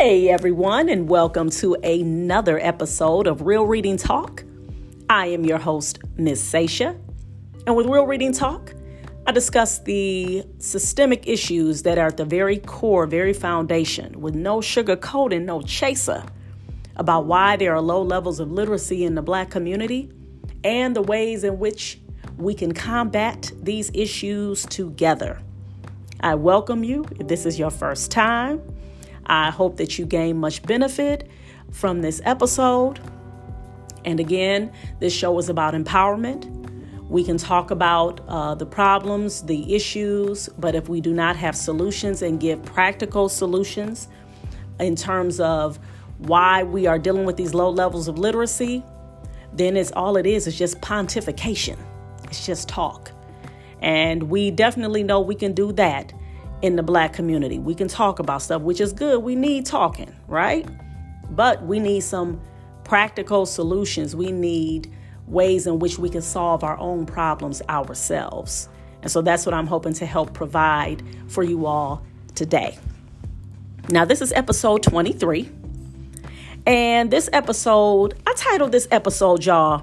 [0.00, 4.42] Hey everyone, and welcome to another episode of Real Reading Talk.
[5.10, 6.96] I am your host, Miss Sasha,
[7.66, 8.72] and with Real Reading Talk,
[9.26, 14.60] I discuss the systemic issues that are at the very core, very foundation, with no
[14.60, 16.24] sugarcoating, no chaser,
[16.96, 20.10] about why there are low levels of literacy in the black community
[20.64, 22.00] and the ways in which
[22.38, 25.42] we can combat these issues together.
[26.20, 28.62] I welcome you if this is your first time.
[29.30, 31.30] I hope that you gain much benefit
[31.70, 32.98] from this episode.
[34.04, 36.48] And again, this show is about empowerment.
[37.08, 41.54] We can talk about uh, the problems, the issues, but if we do not have
[41.54, 44.08] solutions and give practical solutions
[44.80, 45.78] in terms of
[46.18, 48.82] why we are dealing with these low levels of literacy,
[49.52, 51.78] then it's all it is is just pontification.
[52.24, 53.12] It's just talk.
[53.80, 56.12] And we definitely know we can do that
[56.62, 57.58] in the black community.
[57.58, 59.22] We can talk about stuff, which is good.
[59.22, 60.68] We need talking, right?
[61.30, 62.40] But we need some
[62.84, 64.14] practical solutions.
[64.14, 64.92] We need
[65.26, 68.68] ways in which we can solve our own problems ourselves.
[69.02, 72.78] And so that's what I'm hoping to help provide for you all today.
[73.88, 75.50] Now, this is episode 23.
[76.66, 79.82] And this episode, I titled this episode, y'all,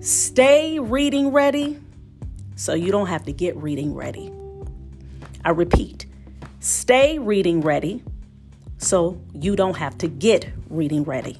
[0.00, 1.80] Stay Reading Ready
[2.54, 4.32] so you don't have to get reading ready.
[5.44, 6.06] I repeat,
[6.60, 8.02] stay reading ready
[8.78, 11.38] so you don't have to get reading ready.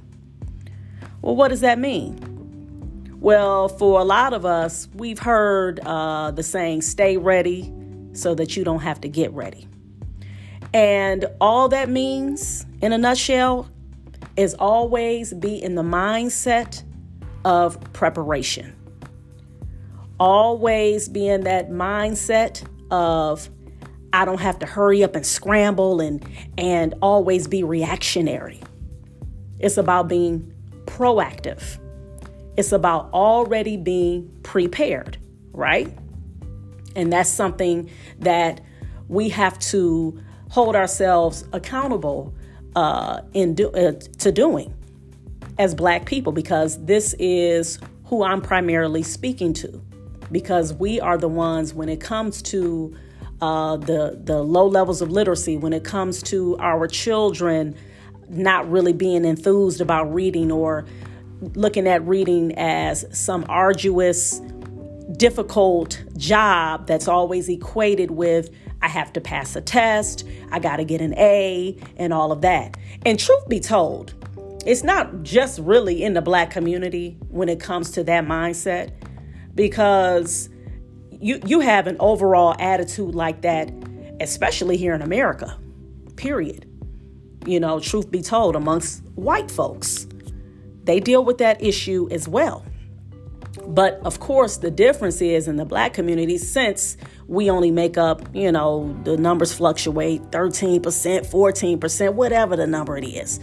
[1.23, 3.17] Well, what does that mean?
[3.21, 7.73] Well, for a lot of us, we've heard uh, the saying, stay ready
[8.13, 9.67] so that you don't have to get ready.
[10.73, 13.69] And all that means, in a nutshell,
[14.37, 16.85] is always be in the mindset
[17.45, 18.75] of preparation.
[20.21, 23.49] Always be in that mindset of
[24.19, 26.27] I don't have to hurry up and scramble and
[26.59, 28.61] and always be reactionary.
[29.61, 30.53] It's about being
[30.87, 31.79] proactive.
[32.57, 35.19] It's about already being prepared,
[35.53, 35.97] right?
[36.97, 37.89] And that's something
[38.19, 38.61] that
[39.07, 42.35] we have to hold ourselves accountable
[42.75, 44.75] uh, in do, uh, to doing
[45.59, 49.81] as Black people because this is who I'm primarily speaking to.
[50.33, 52.97] Because we are the ones when it comes to
[53.41, 57.77] uh, the the low levels of literacy when it comes to our children
[58.29, 60.85] not really being enthused about reading or
[61.55, 64.41] looking at reading as some arduous,
[65.17, 68.51] difficult job that's always equated with
[68.81, 72.43] I have to pass a test, I got to get an A, and all of
[72.43, 72.77] that.
[73.05, 74.15] And truth be told,
[74.65, 78.93] it's not just really in the black community when it comes to that mindset
[79.55, 80.49] because
[81.21, 83.71] you you have an overall attitude like that,
[84.21, 85.59] especially here in America.
[86.17, 86.65] Period.
[87.47, 90.07] You know, truth be told, amongst white folks,
[90.85, 92.65] they deal with that issue as well.
[93.67, 96.97] But of course, the difference is in the black community, since
[97.27, 103.05] we only make up, you know, the numbers fluctuate 13%, 14%, whatever the number it
[103.05, 103.41] is,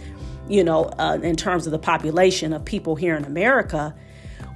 [0.48, 3.94] you know, uh, in terms of the population of people here in America,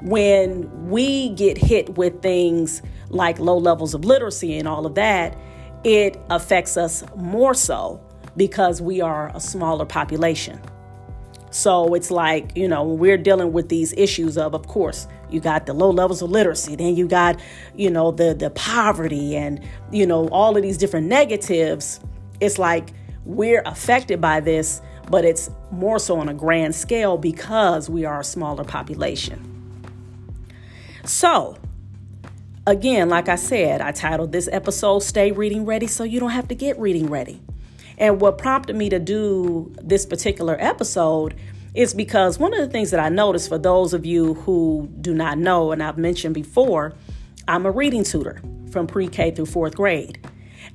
[0.03, 5.37] when we get hit with things like low levels of literacy and all of that,
[5.85, 8.01] it affects us more so
[8.37, 10.61] because we are a smaller population.
[11.51, 15.67] So it's like, you know, we're dealing with these issues of, of course, you got
[15.67, 17.41] the low levels of literacy, then you got,
[17.75, 22.01] you know, the the poverty and, you know, all of these different negatives.
[22.41, 22.93] It's like
[23.25, 24.81] we're affected by this,
[25.11, 29.60] but it's more so on a grand scale because we are a smaller population.
[31.11, 31.57] So,
[32.69, 36.47] again, like I said, I titled this episode Stay Reading Ready so you don't have
[36.49, 37.43] to get reading ready.
[37.99, 41.35] And what prompted me to do this particular episode
[41.75, 45.13] is because one of the things that I noticed for those of you who do
[45.13, 46.95] not know, and I've mentioned before,
[47.49, 48.41] I'm a reading tutor
[48.71, 50.25] from pre K through fourth grade.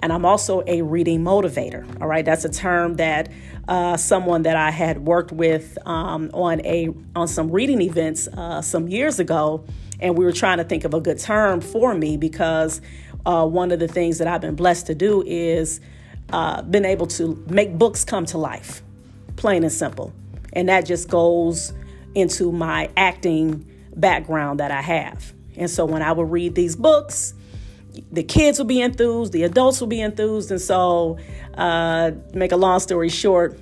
[0.02, 2.02] And I'm also a reading motivator.
[2.02, 3.30] All right, that's a term that
[3.70, 8.62] uh, someone that I had worked with um, on a on some reading events uh,
[8.62, 9.66] some years ago
[10.00, 12.82] and we were trying to think of a good term for me because
[13.26, 15.80] uh, one of the things that I've been blessed to do is
[16.32, 18.82] uh, been able to make books come to life,
[19.36, 20.14] plain and simple.
[20.54, 21.74] And that just goes
[22.14, 25.34] into my acting background that I have.
[25.58, 27.34] And so when I would read these books,
[28.12, 30.52] the kids will be enthused, the adults will be enthused.
[30.52, 31.18] And so,
[31.54, 33.58] uh, make a long story short,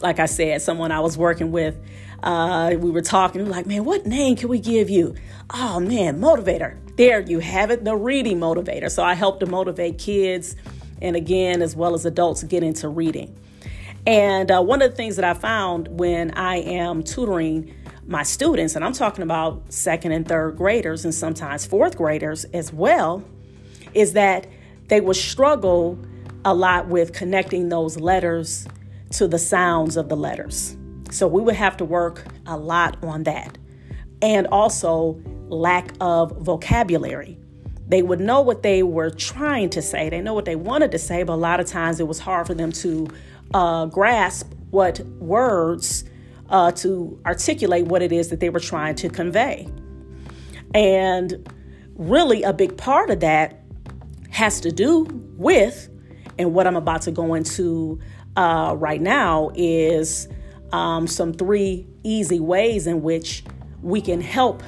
[0.00, 1.76] like I said, someone I was working with
[2.22, 5.14] uh, we were talking, like, man, what name can we give you?
[5.50, 6.78] Oh, man, motivator.
[6.96, 8.90] There you have it, the reading motivator.
[8.90, 10.56] So I help to motivate kids
[11.02, 13.36] and again, as well as adults, get into reading.
[14.06, 17.74] And uh, one of the things that I found when I am tutoring
[18.06, 22.72] my students, and I'm talking about second and third graders and sometimes fourth graders as
[22.72, 23.24] well,
[23.94, 24.46] is that
[24.88, 25.98] they will struggle
[26.44, 28.66] a lot with connecting those letters
[29.10, 30.76] to the sounds of the letters.
[31.12, 33.58] So we would have to work a lot on that.
[34.22, 37.38] And also lack of vocabulary.
[37.86, 40.98] They would know what they were trying to say, they know what they wanted to
[40.98, 43.08] say, but a lot of times it was hard for them to
[43.52, 46.04] uh, grasp what words
[46.48, 49.68] uh, to articulate what it is that they were trying to convey.
[50.74, 51.46] And
[51.96, 53.62] really, a big part of that
[54.30, 55.04] has to do
[55.36, 55.90] with,
[56.38, 58.00] and what I'm about to go into
[58.36, 60.28] uh, right now is
[60.72, 63.44] um, some three easy ways in which
[63.82, 64.62] we can help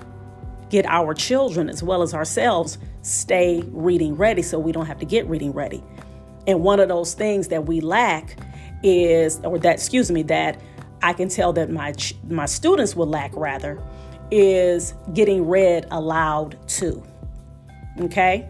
[0.71, 5.07] get our children as well as ourselves stay reading ready so we don't have to
[5.07, 5.83] get reading ready.
[6.47, 8.37] And one of those things that we lack
[8.83, 10.61] is, or that, excuse me, that
[11.03, 11.95] I can tell that my
[12.29, 13.83] my students will lack rather,
[14.31, 17.03] is getting read aloud too.
[18.01, 18.49] Okay,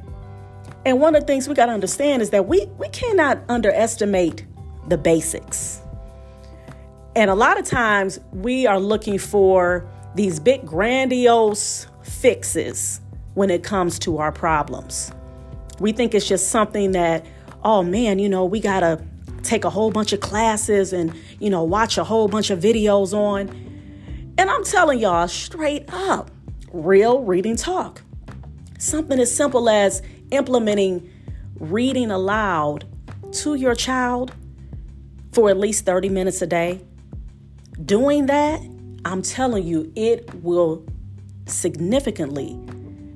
[0.85, 4.47] and one of the things we got to understand is that we we cannot underestimate
[4.89, 5.84] the basics.
[7.17, 13.01] And a lot of times we are looking for these big grandiose fixes
[13.35, 15.13] when it comes to our problems.
[15.79, 17.25] We think it's just something that,
[17.63, 19.05] oh man, you know, we got to
[19.43, 23.13] take a whole bunch of classes and, you know, watch a whole bunch of videos
[23.13, 23.49] on.
[24.37, 26.31] And I'm telling y'all straight up,
[26.73, 28.03] real reading talk.
[28.79, 31.11] Something as simple as implementing
[31.57, 32.85] reading aloud
[33.33, 34.33] to your child
[35.33, 36.81] for at least 30 minutes a day.
[37.83, 38.61] Doing that,
[39.05, 40.85] I'm telling you, it will
[41.47, 42.57] significantly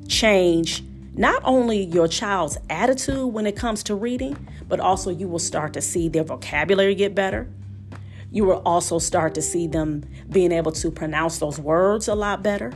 [0.08, 0.82] change
[1.14, 4.36] not only your child's attitude when it comes to reading,
[4.68, 7.48] but also you will start to see their vocabulary get better.
[8.32, 12.42] You will also start to see them being able to pronounce those words a lot
[12.42, 12.72] better.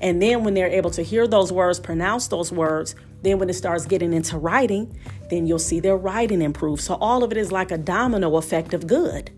[0.00, 3.54] And then when they're able to hear those words, pronounce those words, then when it
[3.54, 4.98] starts getting into writing,
[5.30, 6.80] then you'll see their writing improve.
[6.80, 9.30] So all of it is like a domino effect of good.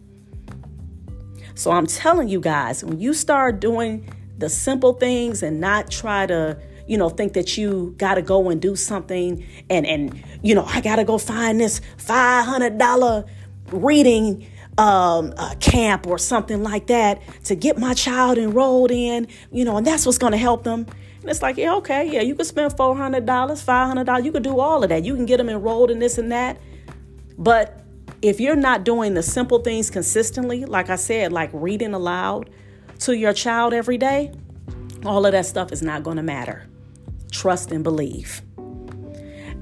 [1.54, 4.08] So I'm telling you guys, when you start doing
[4.38, 8.50] the simple things and not try to you know, think that you got to go
[8.50, 13.26] and do something and, and, you know, I got to go find this $500
[13.72, 14.46] reading
[14.76, 19.86] um, camp or something like that to get my child enrolled in, you know, and
[19.86, 20.86] that's what's going to help them.
[21.20, 24.82] And it's like, yeah, okay, yeah, you could spend $400, $500, you could do all
[24.82, 25.04] of that.
[25.04, 26.60] You can get them enrolled in this and that.
[27.38, 27.83] But
[28.24, 32.48] if you're not doing the simple things consistently, like I said, like reading aloud
[33.00, 34.32] to your child every day,
[35.04, 36.66] all of that stuff is not going to matter
[37.30, 38.40] trust and believe.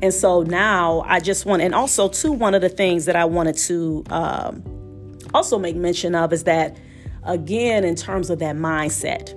[0.00, 3.25] And so now I just want, and also, too, one of the things that I
[3.25, 6.76] wanted to um, also make mention of is that,
[7.25, 9.37] again, in terms of that mindset,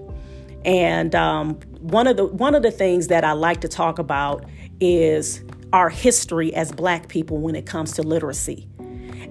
[0.66, 4.46] and um, one of the one of the things that I like to talk about
[4.80, 5.44] is
[5.74, 8.68] our history as Black people when it comes to literacy.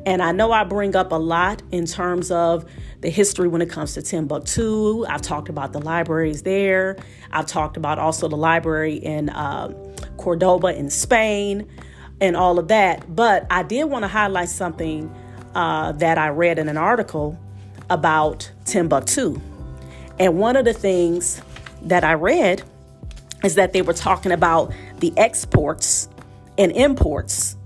[0.07, 2.65] And I know I bring up a lot in terms of
[3.01, 5.07] the history when it comes to Timbuktu.
[5.07, 6.97] I've talked about the libraries there.
[7.33, 9.73] I've talked about also the library in uh,
[10.17, 11.67] Cordoba in Spain
[12.21, 13.15] and all of that.
[13.15, 15.15] But I did want to highlight something
[15.55, 17.39] uh, that I read in an article
[17.91, 19.41] about Timbuktu.
[20.19, 21.41] And one of the things
[21.83, 22.63] that I read
[23.43, 26.09] is that they were talking about the exports
[26.57, 27.57] and imports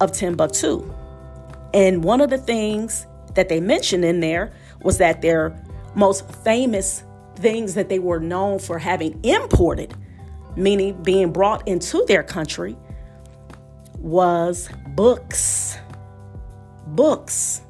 [0.00, 0.92] of Timbuktu.
[1.76, 5.54] And one of the things that they mentioned in there was that their
[5.94, 7.04] most famous
[7.36, 9.94] things that they were known for having imported,
[10.56, 12.78] meaning being brought into their country,
[13.98, 15.76] was books.
[16.86, 17.60] Books.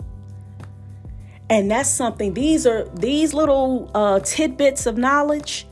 [1.51, 5.67] And that's something, these are these little uh, tidbits of knowledge,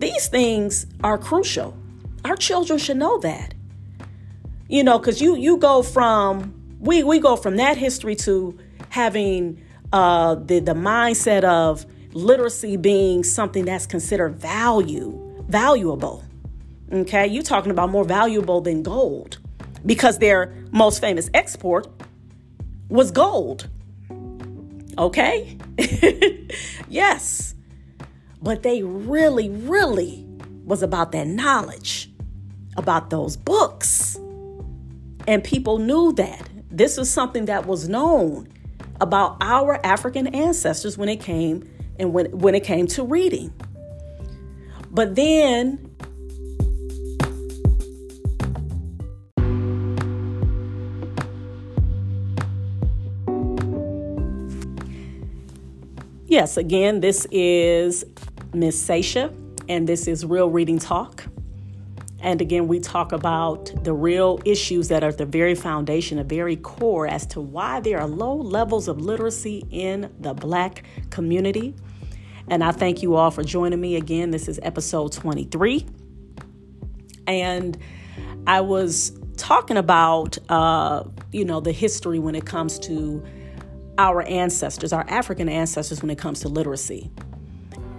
[0.00, 1.76] these things are crucial.
[2.24, 3.54] Our children should know that.
[4.68, 8.58] You know, because you you go from we we go from that history to
[8.90, 16.24] having uh, the the mindset of literacy being something that's considered value valuable.
[16.92, 19.38] Okay, you're talking about more valuable than gold
[19.84, 21.88] because their most famous export
[22.88, 23.68] was gold.
[24.98, 25.58] Okay,
[26.88, 27.54] yes,
[28.40, 30.24] but they really, really
[30.64, 32.10] was about that knowledge
[32.76, 34.16] about those books,
[35.26, 38.48] and people knew that this is something that was known
[39.00, 41.68] about our African ancestors when it came
[41.98, 43.52] and when, when it came to reading.
[44.90, 45.90] But then
[56.26, 58.04] yes, again, this is
[58.52, 59.32] Miss Sasha,
[59.68, 61.24] and this is Real Reading Talk.
[62.26, 66.24] And again, we talk about the real issues that are at the very foundation, the
[66.24, 71.76] very core as to why there are low levels of literacy in the black community.
[72.48, 74.32] And I thank you all for joining me again.
[74.32, 75.86] This is episode 23.
[77.28, 77.78] And
[78.48, 83.24] I was talking about, uh, you know, the history when it comes to
[83.98, 87.08] our ancestors, our African ancestors, when it comes to literacy.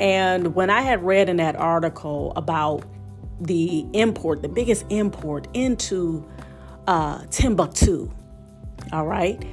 [0.02, 2.84] And when I had read in that article about
[3.40, 6.28] the import, the biggest import into
[6.88, 8.10] uh, Timbuktu,
[8.92, 9.44] all right,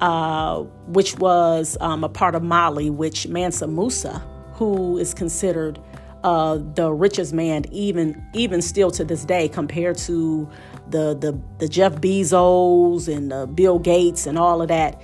[0.00, 4.18] uh, which was um, a part of Mali, which Mansa Musa,
[4.54, 5.78] who is considered
[6.24, 10.48] uh, the richest man, even even still to this day, compared to
[10.88, 15.00] the the, the Jeff Bezos and the Bill Gates and all of that.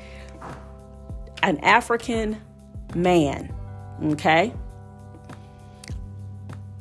[1.43, 2.41] An African
[2.95, 3.55] man,
[4.03, 4.53] okay,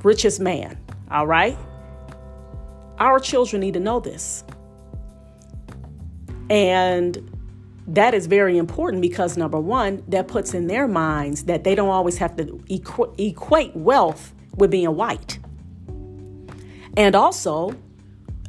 [0.03, 0.77] richest man,
[1.09, 1.57] all right.
[2.99, 4.43] Our children need to know this,
[6.49, 7.17] and
[7.87, 11.89] that is very important because number one, that puts in their minds that they don't
[11.89, 15.39] always have to equ- equate wealth with being white.
[16.97, 17.75] And also,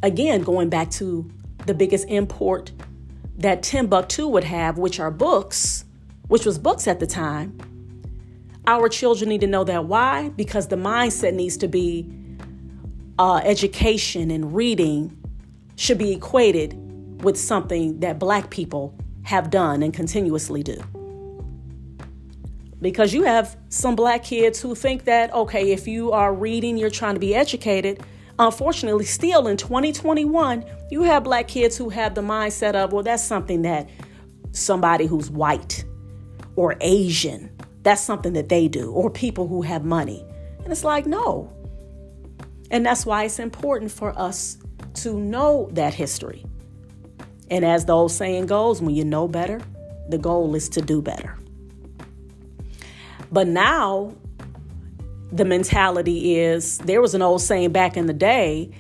[0.03, 1.31] again, going back to
[1.67, 2.73] the biggest import
[3.37, 5.85] that Timbuktu would have, which are books,
[6.27, 7.57] which was books at the time.
[8.67, 9.85] Our children need to know that.
[9.85, 10.31] Why?
[10.31, 12.11] Because the mindset needs to be
[13.19, 15.17] uh, education and reading
[15.77, 16.75] should be equated
[17.23, 20.81] with something that black people have done and continuously do.
[22.81, 26.91] Because you have some black kids who think that, okay, if you are reading, you're
[26.91, 28.01] trying to be educated.
[28.39, 33.23] Unfortunately, still in 2021, you have black kids who have the mindset of, well, that's
[33.23, 33.91] something that
[34.53, 35.85] somebody who's white
[36.55, 37.51] or Asian,
[37.83, 40.25] that's something that they do, or people who have money.
[40.63, 41.53] And it's like, no.
[42.71, 44.59] And that's why it's important for us
[44.95, 46.45] to know that history.
[47.51, 49.61] And as the old saying goes, when you know better,
[50.09, 51.37] the goal is to do better.
[53.31, 54.15] But now,
[55.33, 58.71] the mentality is there was an old saying back in the day.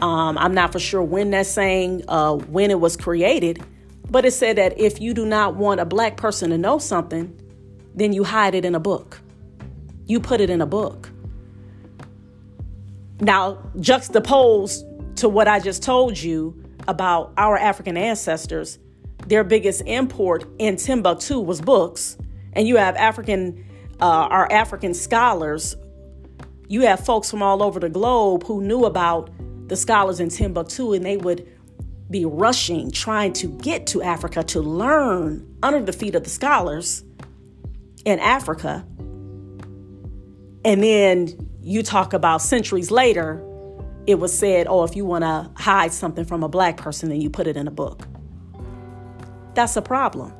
[0.00, 3.62] Um, I'm not for sure when that saying, uh, when it was created,
[4.10, 7.38] but it said that if you do not want a black person to know something,
[7.94, 9.20] then you hide it in a book.
[10.06, 11.10] You put it in a book.
[13.20, 14.84] Now, juxtaposed
[15.16, 18.78] to what I just told you, about our African ancestors,
[19.26, 22.16] their biggest import in Timbuktu was books.
[22.54, 23.64] And you have African,
[24.00, 25.76] uh, our African scholars,
[26.66, 29.30] you have folks from all over the globe who knew about
[29.68, 31.46] the scholars in Timbuktu and they would
[32.10, 37.04] be rushing, trying to get to Africa to learn under the feet of the scholars
[38.06, 38.86] in Africa.
[40.64, 43.44] And then you talk about centuries later,
[44.06, 47.20] it was said, oh, if you want to hide something from a black person, then
[47.20, 48.06] you put it in a book.
[49.54, 50.32] That's a problem.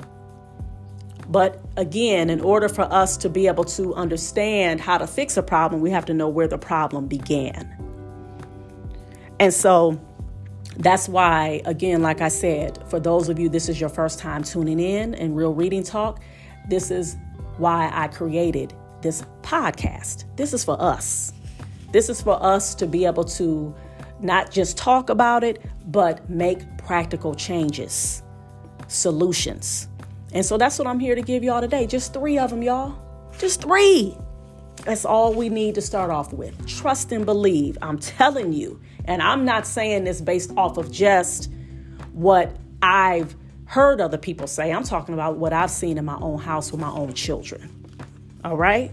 [1.29, 5.43] But again, in order for us to be able to understand how to fix a
[5.43, 7.75] problem, we have to know where the problem began.
[9.39, 10.01] And so
[10.79, 14.43] that's why, again, like I said, for those of you, this is your first time
[14.43, 16.23] tuning in and Real Reading Talk,
[16.69, 17.17] this is
[17.59, 20.25] why I created this podcast.
[20.37, 21.33] This is for us.
[21.93, 23.75] This is for us to be able to
[24.21, 28.23] not just talk about it, but make practical changes,
[28.89, 29.89] solutions.
[30.33, 31.87] And so that's what I'm here to give y'all today.
[31.87, 32.99] Just three of them, y'all.
[33.39, 34.17] Just three.
[34.85, 36.67] That's all we need to start off with.
[36.67, 37.79] Trust and believe.
[37.83, 38.81] I'm telling you.
[39.05, 41.51] And I'm not saying this based off of just
[42.13, 44.73] what I've heard other people say.
[44.73, 47.78] I'm talking about what I've seen in my own house with my own children.
[48.45, 48.93] All right?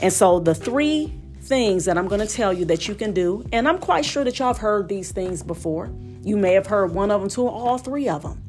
[0.00, 1.12] And so the three
[1.44, 3.44] things that I'm going to tell you that you can do.
[3.52, 5.90] And I'm quite sure that y'all have heard these things before.
[6.22, 8.42] You may have heard one of them, two, or all three of them.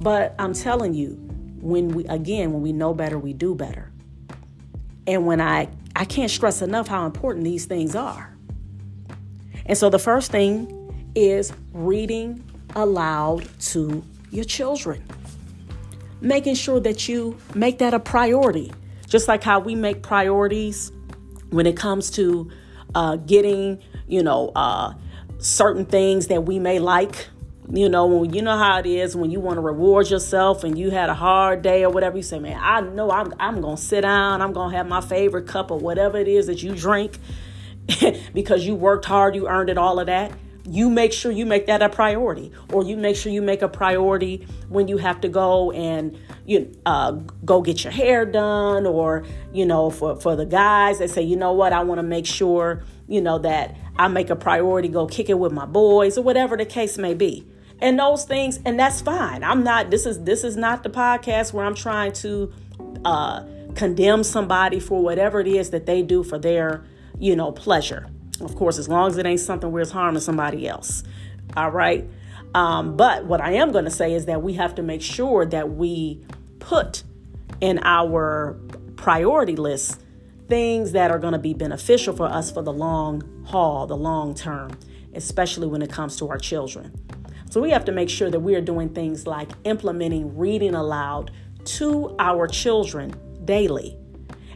[0.00, 1.14] But I'm telling you,
[1.60, 3.92] when we, again, when we know better, we do better.
[5.06, 8.34] And when I, I can't stress enough how important these things are.
[9.66, 12.42] And so the first thing is reading
[12.74, 15.04] aloud to your children.
[16.20, 18.72] Making sure that you make that a priority.
[19.08, 20.92] Just like how we make priorities
[21.50, 22.50] when it comes to
[22.94, 24.94] uh, getting, you know, uh,
[25.38, 27.28] certain things that we may like.
[27.70, 30.78] You know, when you know how it is when you want to reward yourself and
[30.78, 33.76] you had a hard day or whatever, you say, "Man, I know I'm I'm gonna
[33.76, 34.40] sit down.
[34.40, 37.18] I'm gonna have my favorite cup of whatever it is that you drink
[38.32, 40.32] because you worked hard, you earned it, all of that."
[40.70, 43.68] you make sure you make that a priority or you make sure you make a
[43.68, 47.12] priority when you have to go and you uh,
[47.44, 51.36] go get your hair done or you know for, for the guys they say you
[51.36, 55.06] know what i want to make sure you know that i make a priority go
[55.06, 57.46] kick it with my boys or whatever the case may be
[57.80, 61.52] and those things and that's fine i'm not this is this is not the podcast
[61.52, 62.52] where i'm trying to
[63.04, 66.84] uh, condemn somebody for whatever it is that they do for their
[67.18, 68.08] you know pleasure
[68.40, 71.02] of course, as long as it ain't something where it's harming somebody else.
[71.56, 72.08] All right.
[72.54, 75.44] Um, but what I am going to say is that we have to make sure
[75.46, 76.24] that we
[76.68, 77.02] put
[77.62, 78.60] in our
[78.96, 80.02] priority list
[80.48, 84.34] things that are going to be beneficial for us for the long haul, the long
[84.34, 84.70] term,
[85.14, 86.92] especially when it comes to our children.
[87.48, 91.30] So we have to make sure that we are doing things like implementing reading aloud
[91.64, 93.14] to our children
[93.46, 93.96] daily.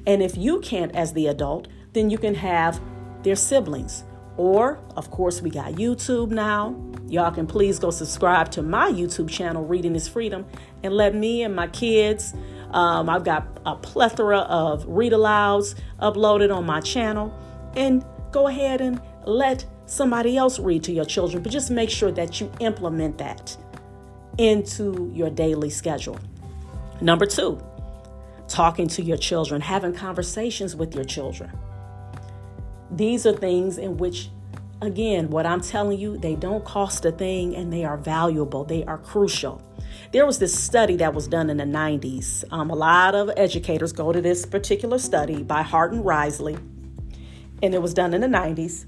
[0.06, 2.78] And if you can't, as the adult, then you can have
[3.22, 4.04] their siblings.
[4.36, 6.76] Or, of course, we got YouTube now.
[7.06, 10.46] Y'all can please go subscribe to my YouTube channel, Reading is Freedom,
[10.82, 12.34] and let me and my kids.
[12.70, 17.32] Um, I've got a plethora of read alouds uploaded on my channel.
[17.76, 22.10] And go ahead and let somebody else read to your children, but just make sure
[22.12, 23.56] that you implement that
[24.38, 26.18] into your daily schedule.
[27.00, 27.62] Number two,
[28.48, 31.50] talking to your children, having conversations with your children.
[32.90, 34.30] These are things in which,
[34.82, 38.84] again, what I'm telling you, they don't cost a thing and they are valuable, they
[38.84, 39.62] are crucial.
[40.12, 42.44] There was this study that was done in the 90s.
[42.50, 46.58] Um, a lot of educators go to this particular study by Hart and Risley,
[47.62, 48.84] and it was done in the 90s.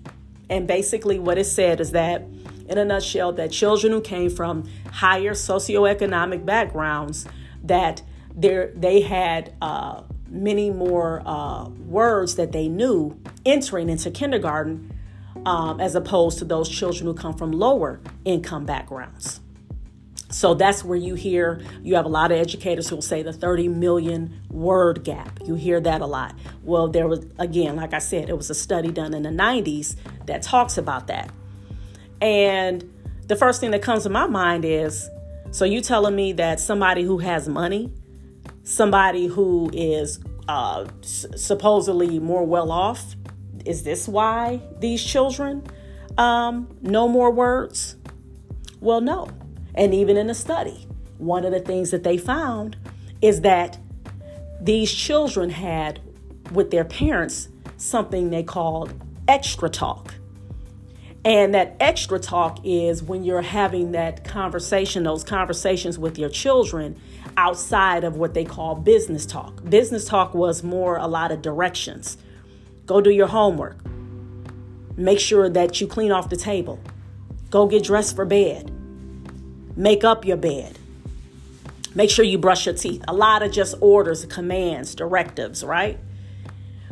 [0.51, 2.23] And basically, what it said is that,
[2.69, 7.27] in a nutshell, that children who came from higher socioeconomic backgrounds
[7.63, 8.03] that
[8.37, 14.94] they had uh, many more uh, words that they knew entering into kindergarten
[15.47, 19.41] um, as opposed to those children who come from lower income backgrounds.
[20.31, 23.33] So that's where you hear, you have a lot of educators who will say the
[23.33, 25.39] 30 million word gap.
[25.45, 26.35] You hear that a lot.
[26.65, 29.95] Well, there was, again, like I said, it was a study done in the 90s
[30.27, 31.31] that talks about that.
[32.21, 32.91] And
[33.29, 35.09] the first thing that comes to my mind is
[35.53, 37.93] so you telling me that somebody who has money
[38.65, 43.15] somebody who is uh, supposedly more well off.
[43.65, 45.65] Is this why these children
[46.19, 47.97] um, more words?
[48.81, 49.29] Well, no.
[49.75, 50.87] And even in a study,
[51.19, 52.77] one of the things that they found
[53.23, 53.79] is that
[54.61, 56.01] these children had
[56.53, 58.93] with their parents something they called
[59.29, 60.15] extra talk.
[61.25, 67.01] And that extra talk is when you're having that conversation, those conversations with your children
[67.39, 69.65] outside of what they call business talk.
[69.69, 72.19] Business talk was more a lot of directions.
[72.87, 73.77] Go do your homework.
[74.97, 76.81] Make sure that you clean off the table.
[77.51, 78.71] Go get dressed for bed.
[79.77, 80.79] Make up your bed.
[81.95, 83.05] Make sure you brush your teeth.
[83.09, 85.99] A lot of just orders, commands, directives, right?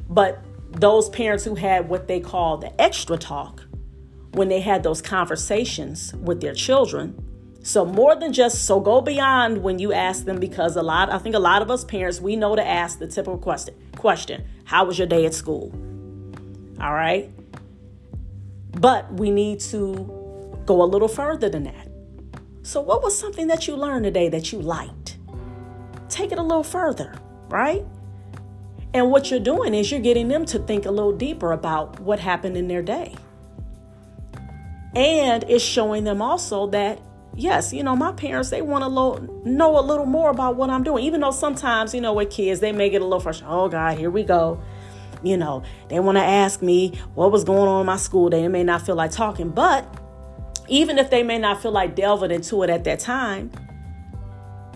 [0.09, 3.63] But those parents who had what they call the extra talk,
[4.33, 7.23] when they had those conversations with their children,
[7.63, 11.19] so more than just so go beyond when you ask them because a lot I
[11.19, 14.85] think a lot of us parents we know to ask the typical question question how
[14.85, 15.73] was your day at school?
[16.81, 17.31] All right?
[18.73, 21.89] But we need to go a little further than that.
[22.63, 25.19] So what was something that you learned today that you liked?
[26.09, 27.15] Take it a little further
[27.53, 27.85] right?
[28.95, 32.19] And what you're doing is you're getting them to think a little deeper about what
[32.19, 33.15] happened in their day.
[34.95, 37.01] And it's showing them also that
[37.35, 40.83] yes, you know, my parents, they want to know a little more about what I'm
[40.83, 41.05] doing.
[41.05, 43.53] Even though sometimes, you know, with kids, they may get a little frustrated.
[43.53, 44.63] Oh, God, here we go.
[45.23, 48.43] You know, they want to ask me what was going on in my school day.
[48.43, 49.51] They may not feel like talking.
[49.51, 49.87] But
[50.69, 53.51] even if they may not feel like delving into it at that time,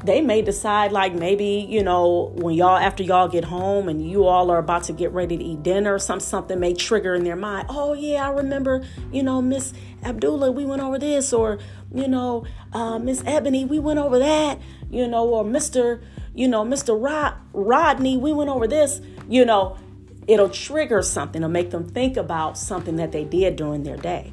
[0.07, 4.25] they may decide like maybe you know when y'all after y'all get home and you
[4.25, 7.25] all are about to get ready to eat dinner or some something may trigger in
[7.25, 9.73] their mind oh yeah i remember you know miss
[10.05, 11.59] abdullah we went over this or
[11.93, 16.03] you know, uh, Miss Ebony, we went over that, you know, or Mr.
[16.35, 17.01] You know, Mr.
[17.01, 19.79] Rod- Rodney, we went over this, you know,
[20.27, 24.33] it'll trigger something, it'll make them think about something that they did during their day.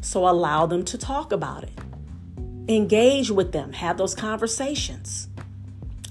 [0.00, 1.72] So allow them to talk about it.
[2.68, 5.28] Engage with them, have those conversations.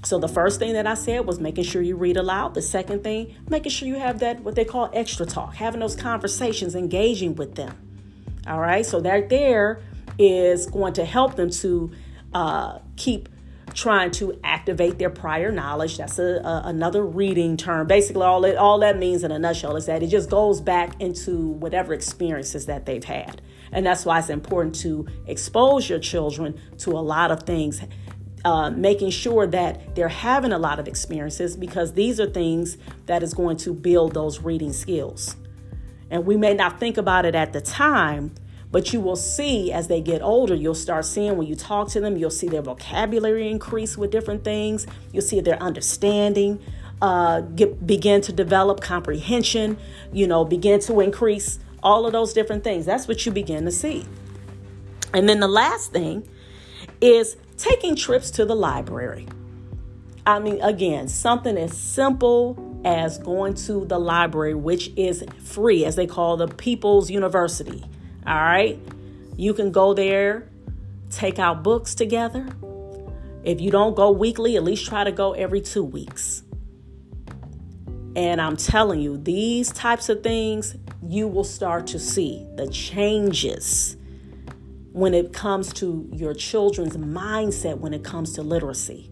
[0.06, 2.54] So the first thing that I said was making sure you read aloud.
[2.54, 5.96] The second thing, making sure you have that what they call extra talk, having those
[5.96, 7.76] conversations, engaging with them.
[8.46, 9.82] All right, so that there
[10.18, 11.90] is going to help them to
[12.32, 13.28] uh, keep
[13.74, 15.98] trying to activate their prior knowledge.
[15.98, 17.86] That's a, a, another reading term.
[17.86, 21.00] Basically, all it all that means in a nutshell is that it just goes back
[21.00, 23.42] into whatever experiences that they've had.
[23.72, 27.80] And that's why it's important to expose your children to a lot of things,
[28.44, 32.76] uh, making sure that they're having a lot of experiences because these are things
[33.06, 35.36] that is going to build those reading skills.
[36.10, 38.32] And we may not think about it at the time,
[38.70, 42.00] but you will see as they get older, you'll start seeing when you talk to
[42.00, 44.86] them, you'll see their vocabulary increase with different things.
[45.12, 46.60] You'll see their understanding
[47.00, 49.76] uh, get, begin to develop, comprehension,
[50.12, 52.84] you know, begin to increase, all of those different things.
[52.84, 54.04] That's what you begin to see.
[55.14, 56.28] And then the last thing
[57.00, 59.28] is taking trips to the library.
[60.26, 65.94] I mean, again, something as simple as going to the library, which is free, as
[65.94, 67.84] they call the People's University.
[68.26, 68.80] All right.
[69.36, 70.48] You can go there,
[71.10, 72.48] take out books together.
[73.44, 76.42] If you don't go weekly, at least try to go every two weeks.
[78.16, 80.74] And I'm telling you, these types of things,
[81.08, 83.96] you will start to see the changes
[84.92, 89.10] when it comes to your children's mindset when it comes to literacy.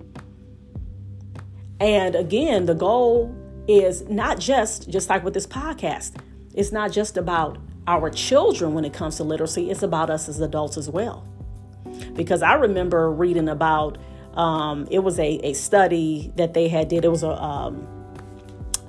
[1.79, 3.37] And again, the goal
[3.69, 6.17] is not just just like with this podcast.
[6.55, 10.41] It's not just about our children when it comes to literacy, it's about us as
[10.41, 11.27] adults as well.
[12.15, 13.99] Because I remember reading about
[14.35, 17.05] um, it was a, a study that they had did.
[17.05, 17.87] It was a um,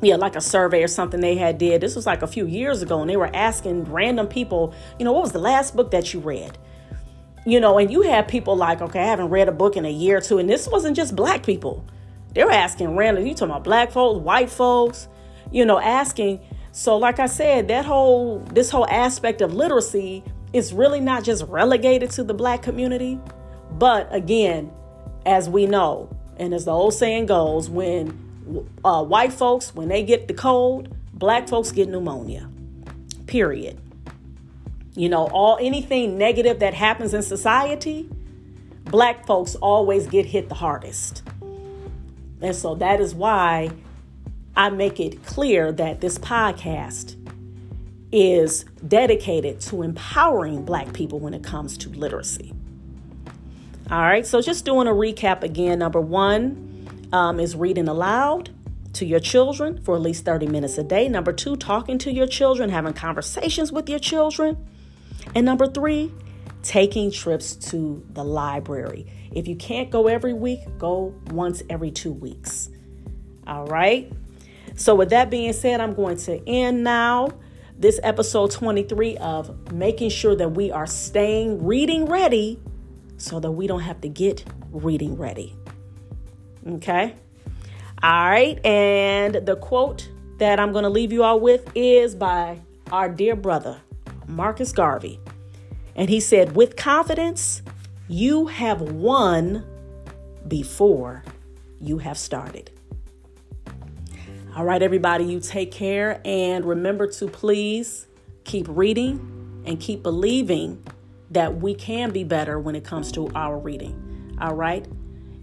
[0.06, 1.82] yeah, like a survey or something they had did.
[1.82, 5.12] This was like a few years ago, and they were asking random people, you know,
[5.12, 6.58] what was the last book that you read?
[7.46, 9.92] You know, and you had people like, okay, I haven't read a book in a
[9.92, 11.86] year or two, and this wasn't just black people.
[12.34, 13.26] They were asking random.
[13.26, 15.08] You talking about black folks, white folks,
[15.52, 16.42] you know, asking
[16.76, 21.46] so, like I said, that whole this whole aspect of literacy is really not just
[21.46, 23.18] relegated to the black community,
[23.72, 24.74] but again,
[25.26, 28.25] as we know, and as the old saying goes, when
[28.84, 32.50] uh, white folks when they get the cold, black folks get pneumonia.
[33.28, 33.80] Period.
[34.94, 38.10] You know, all anything negative that happens in society,
[38.86, 41.24] black folks always get hit the hardest.
[42.42, 43.72] And so that is why
[44.56, 47.16] I make it clear that this podcast
[48.12, 52.54] is dedicated to empowering Black people when it comes to literacy.
[53.92, 55.80] All right, so just doing a recap again.
[55.80, 56.75] Number one
[57.16, 58.50] um, is reading aloud
[58.92, 61.08] to your children for at least 30 minutes a day.
[61.08, 64.58] Number two, talking to your children, having conversations with your children.
[65.34, 66.12] And number three,
[66.62, 69.08] taking trips to the library.
[69.32, 72.70] If you can't go every week, go once every two weeks.
[73.48, 74.12] All right.
[74.76, 77.30] So, with that being said, I'm going to end now
[77.80, 82.60] this episode 23 of making sure that we are staying reading ready
[83.16, 85.56] so that we don't have to get reading ready.
[86.68, 87.16] Okay?
[88.02, 88.64] All right.
[88.66, 92.60] And the quote that I'm going to leave you all with is by
[92.92, 93.82] our dear brother,
[94.28, 95.20] Marcus Garvey.
[95.96, 97.62] And he said, with confidence,
[98.08, 99.66] you have won
[100.48, 101.24] before
[101.80, 102.72] you have started.
[104.56, 108.08] All right, everybody, you take care and remember to please
[108.44, 110.84] keep reading and keep believing
[111.32, 114.38] that we can be better when it comes to our reading.
[114.40, 114.88] All right?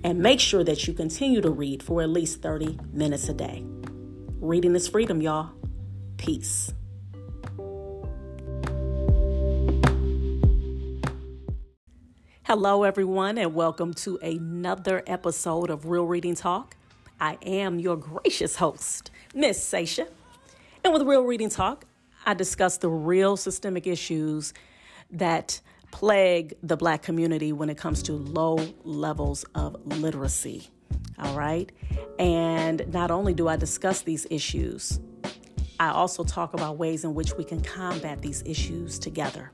[0.05, 3.63] And make sure that you continue to read for at least 30 minutes a day.
[4.41, 5.53] Reading is freedom, y'all.
[6.17, 6.73] Peace.
[12.43, 16.75] Hello, everyone, and welcome to another episode of Real Reading Talk.
[17.21, 20.09] I am your gracious host, Miss Sasha.
[20.83, 21.85] And with Real Reading Talk,
[22.27, 24.53] I discuss the real systemic issues
[25.13, 25.61] that
[25.93, 30.69] plague the black community when it comes to low levels of literacy.
[31.19, 31.71] All right.
[32.19, 34.99] And not only do I discuss these issues,
[35.79, 39.53] I also talk about ways in which we can combat these issues together.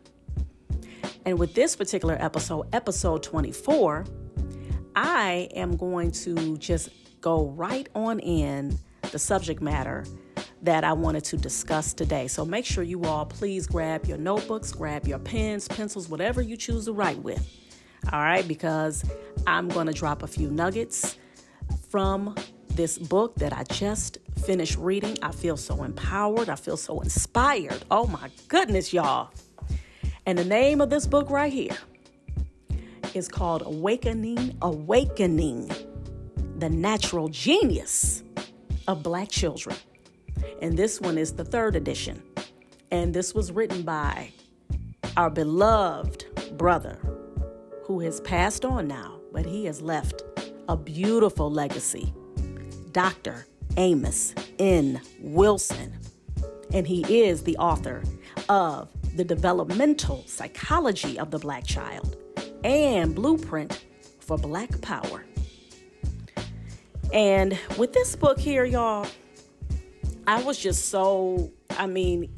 [1.27, 4.07] And with this particular episode, episode 24,
[4.97, 6.89] I am going to just
[7.21, 8.79] go right on in
[9.11, 10.05] the subject matter
[10.63, 12.27] that I wanted to discuss today.
[12.27, 16.57] So make sure you all please grab your notebooks, grab your pens, pencils, whatever you
[16.57, 17.47] choose to write with.
[18.13, 19.05] All right, because
[19.47, 21.17] I'm going to drop a few nuggets
[21.89, 22.35] from
[22.69, 25.19] this book that I just finished reading.
[25.23, 26.49] I feel so empowered.
[26.49, 27.85] I feel so inspired.
[27.91, 29.31] Oh my goodness, y'all.
[30.27, 31.77] And the name of this book right here
[33.15, 35.71] is called Awakening, Awakening
[36.59, 38.23] the Natural Genius
[38.87, 39.77] of Black Children.
[40.61, 42.23] And this one is the third edition.
[42.91, 44.33] And this was written by
[45.17, 46.99] our beloved brother
[47.85, 50.23] who has passed on now, but he has left
[50.69, 52.13] a beautiful legacy.
[52.93, 53.47] Dr.
[53.77, 55.01] Amos N.
[55.21, 55.95] Wilson.
[56.73, 58.03] And he is the author
[58.49, 62.17] of the developmental psychology of the black child
[62.65, 63.85] and blueprint
[64.21, 65.25] for black power.
[67.13, 69.07] And with this book here, y'all,
[70.29, 72.31] I was just so, I mean,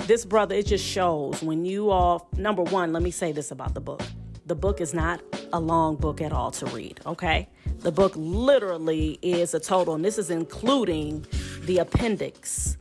[0.00, 3.72] this brother, it just shows when you all, number one, let me say this about
[3.72, 4.02] the book.
[4.44, 5.22] The book is not
[5.54, 7.48] a long book at all to read, okay?
[7.78, 11.24] The book literally is a total, and this is including
[11.62, 12.76] the appendix.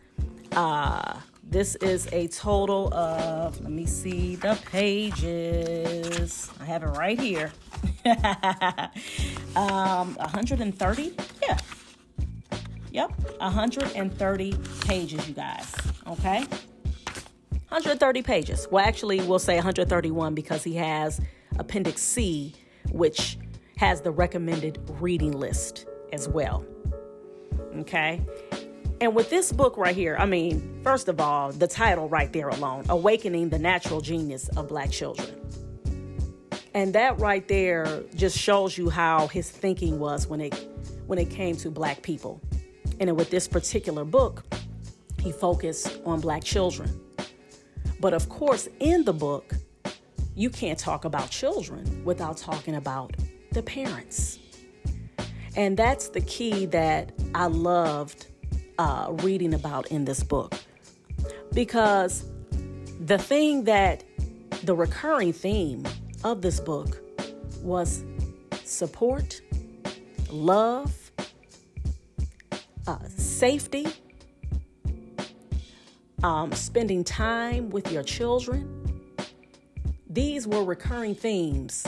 [0.52, 6.52] Uh, this is a total of, let me see the pages.
[6.60, 7.50] I have it right here.
[9.56, 11.16] um, 130?
[12.94, 15.74] Yep, 130 pages, you guys.
[16.06, 16.46] Okay?
[17.70, 18.68] 130 pages.
[18.70, 21.20] Well, actually, we'll say 131 because he has
[21.58, 22.54] Appendix C,
[22.92, 23.40] which
[23.78, 26.64] has the recommended reading list as well.
[27.78, 28.22] Okay?
[29.02, 32.50] And with this book right here, I mean, first of all, the title right there
[32.50, 35.30] alone Awakening the Natural Genius of Black Children.
[36.76, 40.54] And that right there just shows you how his thinking was when it
[41.08, 42.40] when it came to black people.
[43.00, 44.44] And with this particular book,
[45.20, 47.00] he focused on black children.
[48.00, 49.54] But of course, in the book,
[50.36, 53.16] you can't talk about children without talking about
[53.52, 54.40] the parents.
[55.56, 58.28] And that's the key that I loved
[58.80, 60.56] uh, reading about in this book.
[61.54, 62.26] Because
[63.00, 64.04] the thing that
[64.64, 65.86] the recurring theme
[66.24, 67.02] of this book
[67.62, 68.04] was
[68.64, 69.42] support,
[70.32, 71.03] love,
[72.88, 73.86] uh, safety,
[76.24, 78.84] um, spending time with your children.
[80.10, 81.86] These were recurring themes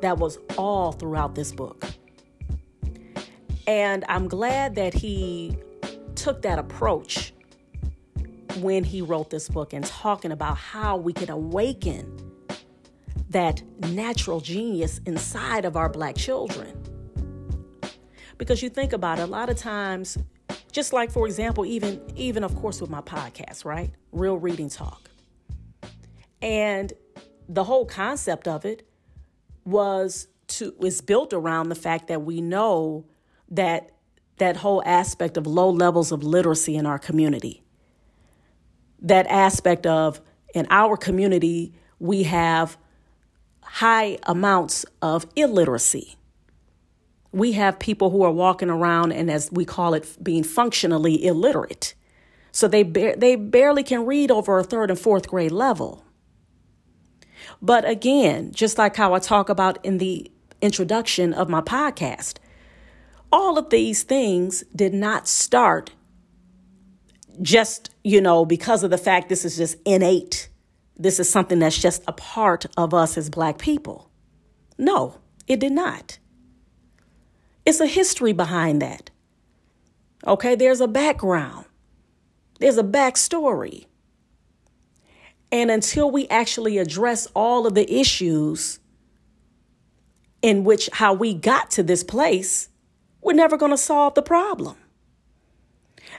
[0.00, 1.84] that was all throughout this book.
[3.66, 5.56] And I'm glad that he
[6.14, 7.32] took that approach
[8.58, 12.18] when he wrote this book and talking about how we can awaken
[13.30, 16.83] that natural genius inside of our black children.
[18.44, 20.18] Because you think about it, a lot of times,
[20.70, 23.90] just like for example, even even of course with my podcast, right?
[24.12, 25.08] Real reading talk.
[26.42, 26.92] And
[27.48, 28.86] the whole concept of it
[29.64, 33.06] was to is built around the fact that we know
[33.48, 33.92] that
[34.36, 37.62] that whole aspect of low levels of literacy in our community.
[39.00, 40.20] That aspect of
[40.54, 42.76] in our community we have
[43.62, 46.16] high amounts of illiteracy.
[47.34, 51.94] We have people who are walking around and as we call it being functionally illiterate.
[52.52, 56.04] So they ba- they barely can read over a third and fourth grade level.
[57.60, 62.38] But again, just like how I talk about in the introduction of my podcast,
[63.32, 65.90] all of these things did not start
[67.42, 70.48] just, you know, because of the fact this is just innate.
[70.96, 74.08] This is something that's just a part of us as Black people.
[74.78, 75.18] No,
[75.48, 76.18] it did not.
[77.64, 79.10] It's a history behind that.
[80.26, 81.66] Okay, there's a background,
[82.60, 83.86] there's a backstory.
[85.52, 88.80] And until we actually address all of the issues
[90.42, 92.68] in which how we got to this place,
[93.22, 94.76] we're never going to solve the problem.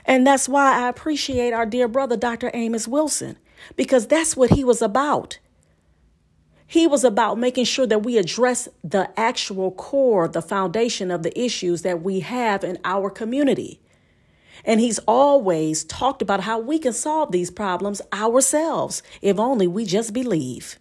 [0.06, 2.50] And that's why I appreciate our dear brother, Dr.
[2.54, 3.36] Amos Wilson,
[3.76, 5.38] because that's what he was about.
[6.66, 11.38] He was about making sure that we address the actual core, the foundation of the
[11.38, 13.80] issues that we have in our community.
[14.64, 19.84] And he's always talked about how we can solve these problems ourselves if only we
[19.84, 20.78] just believe.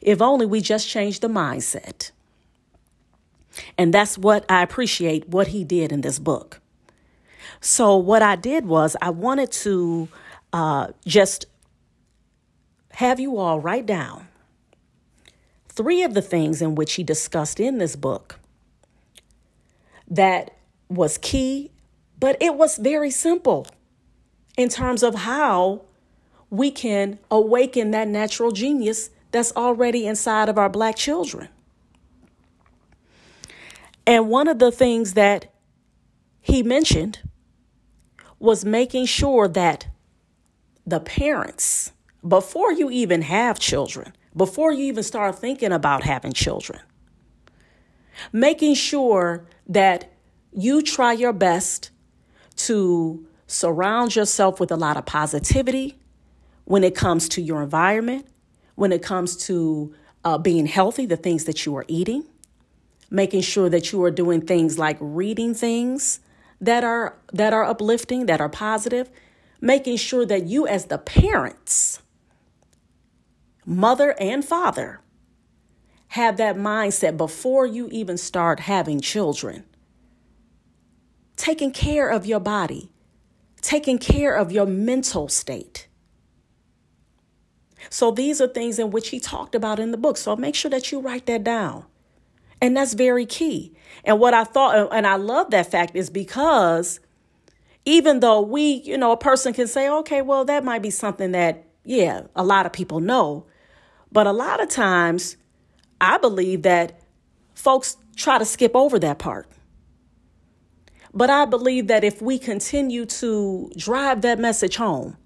[0.00, 2.10] If only we just change the mindset.
[3.78, 6.60] And that's what I appreciate what he did in this book.
[7.60, 10.08] So, what I did was I wanted to
[10.52, 11.46] uh, just
[12.90, 14.28] have you all write down
[15.76, 18.40] three of the things in which he discussed in this book
[20.08, 20.56] that
[20.88, 21.70] was key,
[22.18, 23.66] but it was very simple
[24.56, 25.82] in terms of how
[26.48, 31.48] we can awaken that natural genius that's already inside of our black children.
[34.06, 35.52] And one of the things that
[36.40, 37.18] he mentioned
[38.38, 39.88] was making sure that
[40.86, 41.92] the parents,
[42.26, 46.80] before you even have children, before you even start thinking about having children,
[48.32, 50.12] making sure that
[50.52, 51.90] you try your best
[52.56, 55.98] to surround yourself with a lot of positivity
[56.64, 58.26] when it comes to your environment,
[58.74, 59.94] when it comes to
[60.24, 62.24] uh, being healthy, the things that you are eating,
[63.10, 66.20] making sure that you are doing things like reading things
[66.60, 69.08] that are that are uplifting, that are positive,
[69.60, 72.02] making sure that you as the parents
[73.66, 75.00] mother and father,
[76.08, 79.64] have that mindset before you even start having children.
[81.36, 82.92] Taking care of your body,
[83.60, 85.88] taking care of your mental state.
[87.90, 90.16] So, these are things in which he talked about in the book.
[90.16, 91.84] So, make sure that you write that down.
[92.60, 93.74] And that's very key.
[94.04, 97.00] And what I thought, uh, and I love that fact, is because
[97.84, 101.32] even though we, you know, a person can say, okay, well, that might be something
[101.32, 103.46] that, yeah, a lot of people know.
[104.16, 105.36] But a lot of times,
[106.00, 107.02] I believe that
[107.52, 109.46] folks try to skip over that part.
[111.12, 115.18] But I believe that if we continue to drive that message home,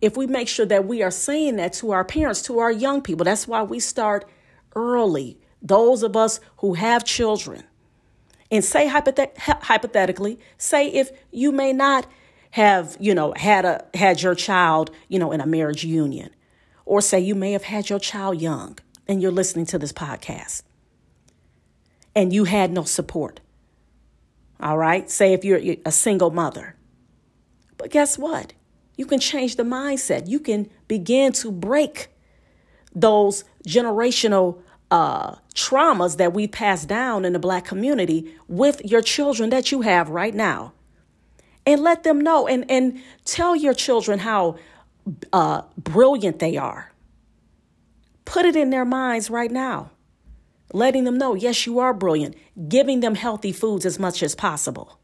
[0.00, 3.02] if we make sure that we are saying that to our parents, to our young
[3.02, 4.26] people, that's why we start
[4.74, 5.38] early.
[5.60, 7.64] Those of us who have children,
[8.50, 12.06] and say hypothet- hypothetically, say if you may not
[12.52, 16.30] have, you know, had a had your child, you know, in a marriage union,
[16.88, 20.62] or say you may have had your child young and you're listening to this podcast
[22.16, 23.40] and you had no support.
[24.58, 25.08] All right?
[25.08, 26.74] Say if you're a single mother.
[27.76, 28.54] But guess what?
[28.96, 30.28] You can change the mindset.
[30.28, 32.08] You can begin to break
[32.94, 39.50] those generational uh, traumas that we pass down in the black community with your children
[39.50, 40.72] that you have right now.
[41.66, 44.56] And let them know and, and tell your children how
[45.32, 46.92] uh, brilliant they are.
[48.24, 49.90] Put it in their minds right now.
[50.72, 52.36] Letting them know, yes, you are brilliant.
[52.68, 54.98] Giving them healthy foods as much as possible.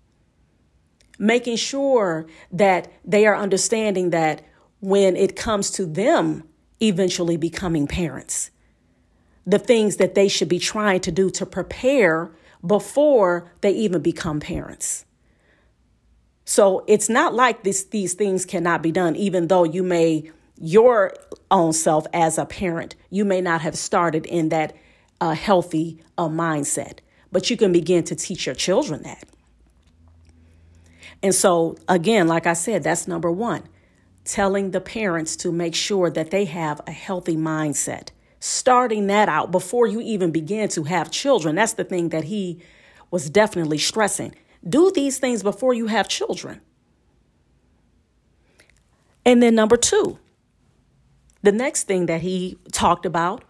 [1.19, 4.43] Making sure that they are understanding that
[4.81, 6.45] when it comes to them
[6.83, 8.51] eventually becoming parents,
[9.47, 12.31] the things that they should be trying to do to prepare
[12.67, 15.04] before they even become parents.
[16.45, 21.15] So it's not like this, these things cannot be done, even though you may, your
[21.51, 24.77] own self as a parent, you may not have started in that
[25.21, 26.99] uh, healthy uh, mindset,
[27.33, 29.25] but you can begin to teach your children that.
[31.23, 33.63] And so, again, like I said, that's number one
[34.25, 38.09] telling the parents to make sure that they have a healthy mindset
[38.45, 41.55] starting that out before you even begin to have children.
[41.55, 42.61] That's the thing that he
[43.11, 44.35] was definitely stressing.
[44.67, 46.61] Do these things before you have children.
[49.25, 50.19] And then, number two,
[51.43, 53.45] the next thing that he talked about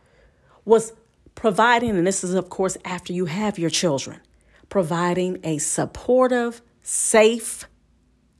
[0.65, 0.93] was
[1.35, 4.21] providing, and this is, of course, after you have your children,
[4.69, 7.67] providing a supportive, safe,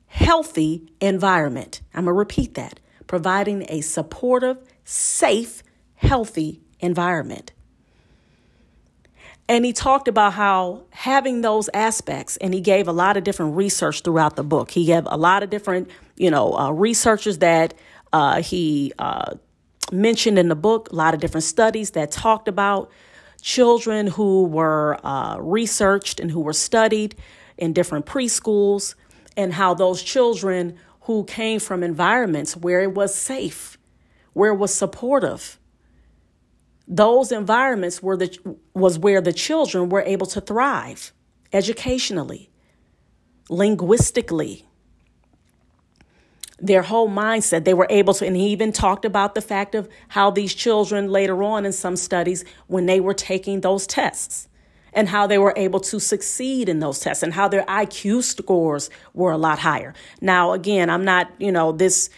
[0.07, 1.81] healthy environment.
[1.93, 5.63] I'm going to repeat that providing a supportive, safe,
[5.95, 7.51] healthy environment.
[9.47, 13.55] And he talked about how having those aspects, and he gave a lot of different
[13.55, 14.71] research throughout the book.
[14.71, 17.75] He gave a lot of different, you know, uh, researchers that
[18.11, 19.35] uh, he uh,
[19.91, 22.89] mentioned in the book, a lot of different studies that talked about
[23.41, 27.15] children who were uh, researched and who were studied
[27.57, 28.95] in different preschools,
[29.37, 33.77] and how those children who came from environments where it was safe,
[34.33, 35.59] where it was supportive,
[36.87, 41.13] those environments were the, was where the children were able to thrive
[41.51, 42.49] educationally,
[43.49, 44.65] linguistically.
[46.59, 49.89] Their whole mindset, they were able to, and he even talked about the fact of
[50.09, 54.47] how these children later on in some studies, when they were taking those tests,
[54.93, 58.89] and how they were able to succeed in those tests, and how their IQ scores
[59.13, 59.93] were a lot higher.
[60.21, 62.09] Now, again, I'm not, you know, this,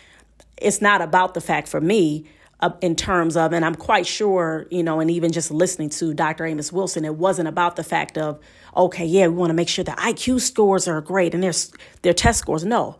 [0.57, 2.27] it's not about the fact for me
[2.59, 6.13] uh, in terms of, and I'm quite sure, you know, and even just listening to
[6.13, 6.45] Dr.
[6.45, 8.39] Amos Wilson, it wasn't about the fact of,
[8.75, 11.53] okay, yeah, we want to make sure the IQ scores are great and their
[12.01, 12.65] their test scores.
[12.65, 12.97] No.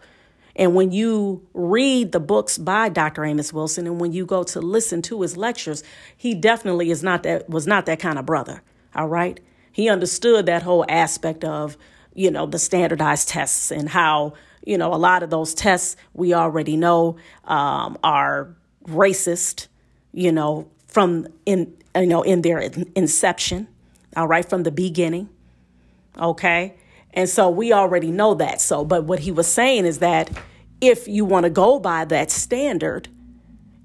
[0.55, 3.23] And when you read the books by Dr.
[3.23, 5.83] Amos Wilson and when you go to listen to his lectures,
[6.15, 8.61] he definitely is not that was not that kind of brother.
[8.95, 9.39] All right.
[9.71, 11.77] He understood that whole aspect of,
[12.15, 14.33] you know, the standardized tests and how,
[14.65, 18.55] you know, a lot of those tests we already know um, are
[18.87, 19.67] racist,
[20.13, 22.59] you know, from in you know in their
[22.95, 23.67] inception,
[24.15, 25.29] all right, from the beginning.
[26.17, 26.75] Okay?
[27.13, 28.61] And so we already know that.
[28.61, 30.29] So, but what he was saying is that
[30.81, 33.07] if you want to go by that standard,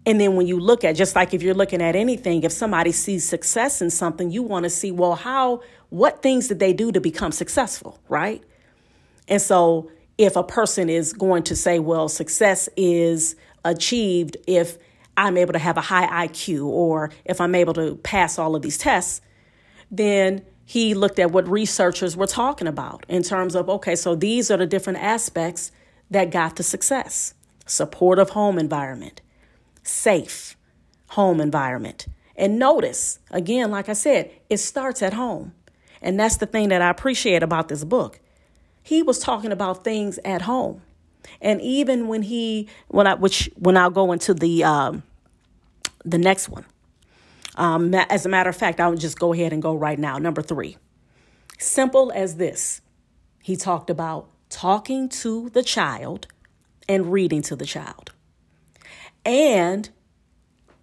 [0.05, 2.92] and then when you look at just like if you're looking at anything, if somebody
[2.92, 6.90] sees success in something, you want to see, well, how what things did they do
[6.92, 8.42] to become successful, right?
[9.28, 14.76] And so if a person is going to say, well, success is achieved if
[15.17, 18.63] I'm able to have a high IQ or if I'm able to pass all of
[18.63, 19.21] these tests,
[19.91, 24.51] then he looked at what researchers were talking about in terms of okay, so these
[24.51, 25.73] are the different aspects
[26.11, 27.35] that got the success
[27.65, 29.21] supportive home environment,
[29.83, 30.57] safe
[31.09, 32.07] home environment.
[32.37, 35.53] And notice, again, like I said, it starts at home.
[36.01, 38.21] And that's the thing that I appreciate about this book.
[38.83, 40.83] He was talking about things at home.
[41.41, 45.03] And even when he, when I, which when I'll go into the um,
[46.05, 46.64] the next one.
[47.57, 50.18] Um, as a matter of fact, I'll just go ahead and go right now.
[50.18, 50.77] Number three,
[51.59, 52.81] simple as this.
[53.43, 56.29] He talked about talking to the child
[56.89, 58.12] and reading to the child.
[59.25, 59.89] And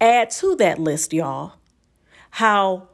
[0.00, 1.54] add to that list, y'all,
[2.30, 2.88] how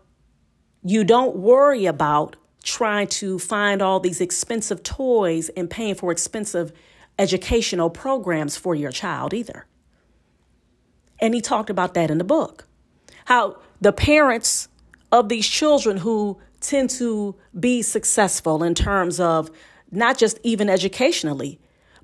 [0.82, 6.72] you don't worry about trying to find all these expensive toys and paying for expensive
[7.18, 9.66] educational programs for your child either.
[11.18, 12.66] And he talked about that in the book.
[13.24, 14.68] How the parents
[15.10, 19.50] of these children who tend to be successful in terms of
[19.90, 21.58] not just even educationally,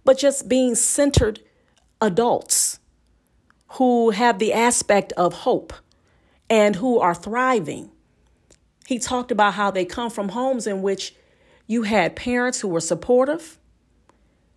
[0.04, 1.40] but just being centered
[2.00, 2.78] adults
[3.72, 5.72] who have the aspect of hope
[6.50, 7.90] and who are thriving.
[8.86, 11.14] He talked about how they come from homes in which
[11.66, 13.58] you had parents who were supportive,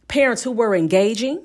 [0.07, 1.43] parents who were engaging.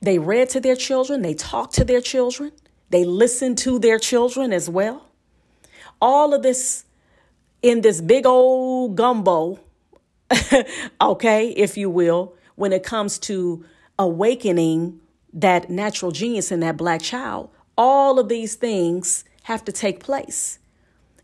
[0.00, 2.52] They read to their children, they talked to their children,
[2.90, 5.06] they listened to their children as well.
[6.00, 6.84] All of this
[7.62, 9.58] in this big old gumbo,
[11.00, 13.64] okay, if you will, when it comes to
[13.98, 15.00] awakening
[15.32, 20.58] that natural genius in that black child, all of these things have to take place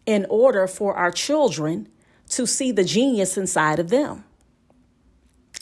[0.07, 1.89] in order for our children
[2.29, 4.25] to see the genius inside of them.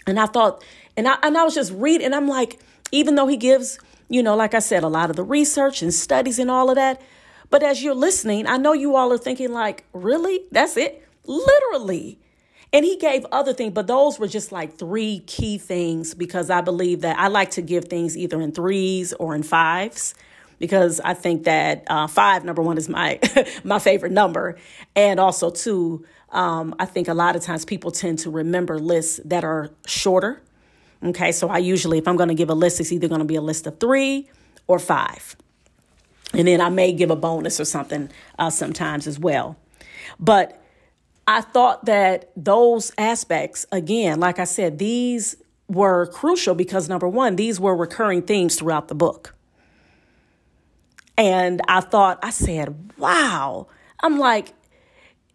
[0.06, 0.64] And I thought,
[0.96, 3.78] and I, and I was just reading, and I'm like, even though he gives,
[4.08, 6.76] you know, like I said, a lot of the research and studies and all of
[6.76, 7.00] that,
[7.50, 10.40] but as you're listening, I know you all are thinking, like, really?
[10.50, 11.06] That's it?
[11.26, 12.18] Literally.
[12.72, 16.62] And he gave other things, but those were just like three key things because I
[16.62, 20.14] believe that I like to give things either in threes or in fives
[20.62, 23.18] because I think that uh, five, number one, is my
[23.64, 24.56] my favorite number,
[24.94, 29.20] and also two, um, I think a lot of times people tend to remember lists
[29.24, 30.42] that are shorter.
[31.04, 33.24] Okay, so I usually, if I'm going to give a list, it's either going to
[33.26, 34.28] be a list of three
[34.66, 35.36] or five,
[36.32, 39.56] and then I may give a bonus or something uh, sometimes as well,
[40.18, 40.62] but
[41.26, 45.36] I thought that those aspects, again, like I said, these
[45.68, 49.34] were crucial because number one, these were recurring themes throughout the book.
[51.16, 53.68] And I thought, I said, wow.
[54.00, 54.52] I'm like,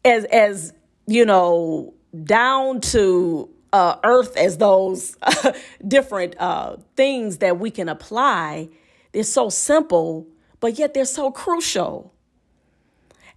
[0.03, 0.73] as as
[1.07, 1.93] you know,
[2.23, 5.17] down to uh, earth as those
[5.87, 8.69] different uh, things that we can apply.
[9.11, 10.27] They're so simple,
[10.59, 12.13] but yet they're so crucial.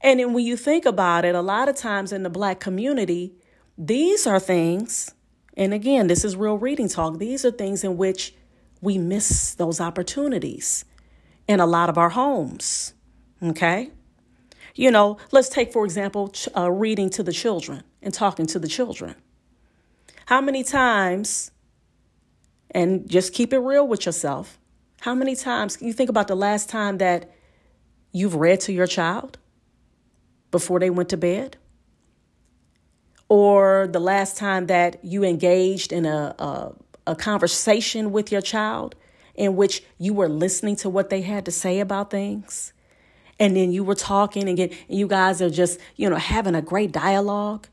[0.03, 3.35] And then when you think about it, a lot of times in the black community,
[3.77, 5.15] these are things,
[5.57, 8.35] and again, this is real reading talk, these are things in which
[8.81, 10.85] we miss those opportunities
[11.47, 12.95] in a lot of our homes.
[13.43, 13.91] Okay?
[14.75, 18.69] You know, let's take, for example, uh, reading to the children and talking to the
[18.69, 19.15] children.
[20.27, 21.51] How many times,
[22.71, 24.59] and just keep it real with yourself,
[25.01, 27.31] how many times, you think about the last time that
[28.13, 29.39] you've read to your child?
[30.51, 31.57] before they went to bed?
[33.29, 36.73] Or the last time that you engaged in a, a,
[37.07, 38.97] a conversation with your child
[39.35, 42.73] in which you were listening to what they had to say about things?
[43.41, 46.55] And then you were talking and, get, and you guys are just you know having
[46.55, 47.67] a great dialogue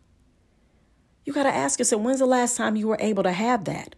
[1.25, 3.93] you got to ask yourself when's the last time you were able to have that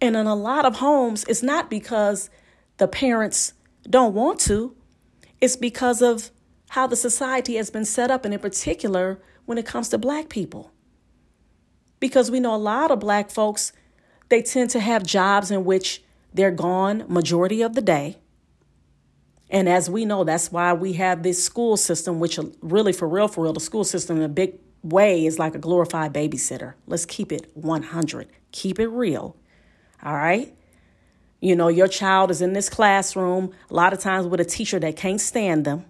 [0.00, 2.28] and in a lot of homes it's not because
[2.76, 3.54] the parents
[3.88, 4.76] don't want to
[5.40, 6.30] it's because of
[6.70, 10.28] how the society has been set up, and in particular when it comes to black
[10.28, 10.72] people.
[12.00, 13.72] Because we know a lot of black folks,
[14.28, 18.18] they tend to have jobs in which they're gone majority of the day.
[19.50, 23.28] And as we know, that's why we have this school system, which really, for real,
[23.28, 26.74] for real, the school system in a big way is like a glorified babysitter.
[26.86, 28.28] Let's keep it 100.
[28.52, 29.36] Keep it real.
[30.02, 30.54] All right.
[31.40, 34.78] You know, your child is in this classroom, a lot of times with a teacher
[34.80, 35.84] that can't stand them.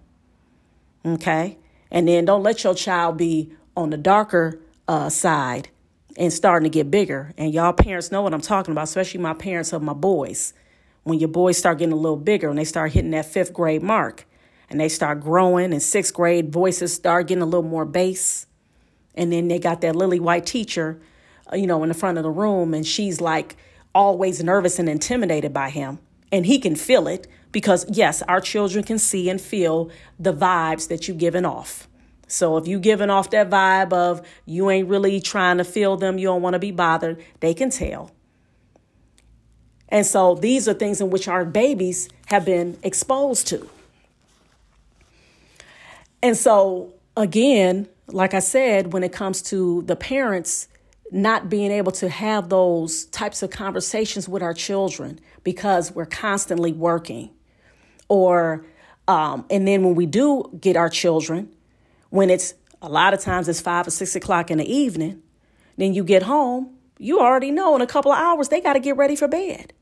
[1.05, 1.57] Okay.
[1.91, 5.69] And then don't let your child be on the darker uh, side
[6.17, 7.33] and starting to get bigger.
[7.37, 10.53] And y'all parents know what I'm talking about, especially my parents of my boys.
[11.03, 13.83] When your boys start getting a little bigger and they start hitting that fifth grade
[13.83, 14.25] mark
[14.69, 18.45] and they start growing, and sixth grade voices start getting a little more bass.
[19.15, 21.01] And then they got that lily white teacher,
[21.51, 23.55] uh, you know, in the front of the room, and she's like
[23.95, 25.99] always nervous and intimidated by him.
[26.31, 29.89] And he can feel it because yes, our children can see and feel
[30.19, 31.87] the vibes that you're giving off.
[32.27, 36.19] So if you're giving off that vibe of you ain't really trying to feel them,
[36.19, 38.11] you don't want to be bothered, they can tell.
[39.89, 43.67] And so these are things in which our babies have been exposed to.
[46.21, 50.67] And so, again, like I said, when it comes to the parents
[51.11, 56.71] not being able to have those types of conversations with our children because we're constantly
[56.71, 57.31] working,
[58.09, 58.65] or,
[59.07, 61.49] um, and then when we do get our children,
[62.09, 65.21] when it's a lot of times it's five or six o'clock in the evening,
[65.77, 68.79] then you get home, you already know in a couple of hours they got to
[68.79, 69.73] get ready for bed.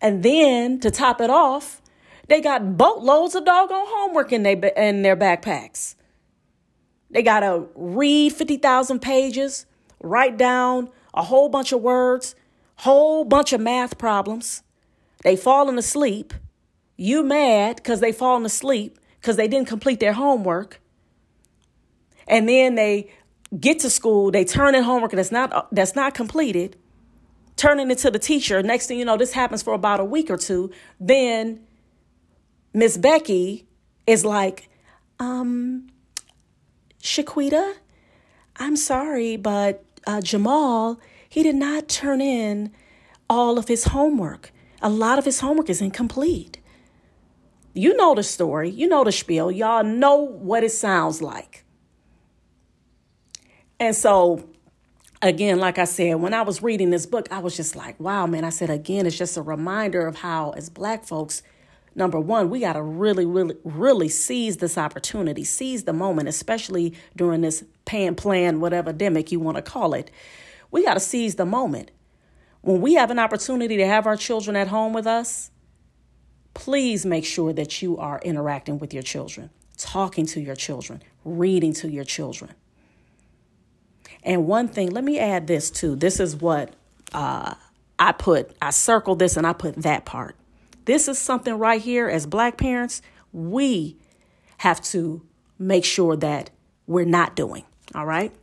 [0.00, 1.80] And then to top it off,
[2.28, 5.94] they got boatloads of doggone homework in their, in their backpacks.
[7.10, 9.66] They got to read 50,000 pages,
[10.02, 12.34] write down a whole bunch of words,
[12.76, 14.62] whole bunch of math problems.
[15.22, 16.34] They falling asleep.
[16.96, 20.80] You mad because they falling asleep because they didn't complete their homework.
[22.26, 23.10] And then they
[23.58, 26.76] get to school, they turn in homework that's not that's not completed,
[27.56, 28.62] turning it to the teacher.
[28.62, 30.70] Next thing you know, this happens for about a week or two.
[31.00, 31.60] Then
[32.72, 33.66] Miss Becky
[34.06, 34.68] is like,
[35.18, 35.88] um,
[37.02, 37.74] Shaquita,
[38.56, 42.72] I'm sorry, but uh, Jamal, he did not turn in
[43.28, 44.52] all of his homework.
[44.82, 46.60] A lot of his homework is incomplete.
[47.74, 51.64] You know the story, you know the spiel, y'all know what it sounds like.
[53.78, 54.48] And so,
[55.26, 58.26] again, like I said, when I was reading this book, I was just like, wow,
[58.26, 58.44] man.
[58.44, 61.42] I said, again, it's just a reminder of how, as Black folks,
[61.94, 66.94] number one, we got to really, really, really seize this opportunity, seize the moment, especially
[67.16, 70.10] during this pan plan, whatever demic you want to call it.
[70.70, 71.90] We got to seize the moment.
[72.60, 75.50] When we have an opportunity to have our children at home with us,
[76.52, 81.72] please make sure that you are interacting with your children, talking to your children, reading
[81.74, 82.52] to your children.
[84.26, 85.94] And one thing, let me add this too.
[85.94, 86.74] This is what
[87.14, 87.54] uh,
[87.98, 90.34] I put, I circled this and I put that part.
[90.84, 93.00] This is something right here as black parents,
[93.32, 93.96] we
[94.58, 95.22] have to
[95.58, 96.50] make sure that
[96.88, 97.64] we're not doing.
[97.94, 98.34] All right.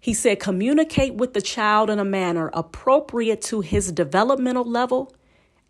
[0.00, 5.14] He said, communicate with the child in a manner appropriate to his developmental level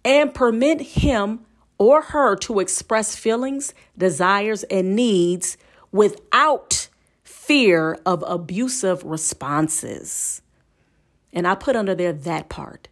[0.04, 1.40] and permit him
[1.78, 5.58] or her to express feelings, desires, and needs
[5.92, 6.88] without
[7.46, 10.42] fear of abusive responses.
[11.32, 12.88] And I put under there that part.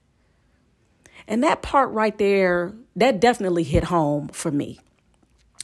[1.27, 4.79] And that part right there, that definitely hit home for me.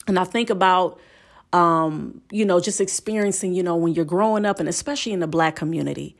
[0.07, 0.99] And I think about,
[1.53, 5.27] um, you know, just experiencing, you know, when you're growing up, and especially in the
[5.27, 6.17] black community,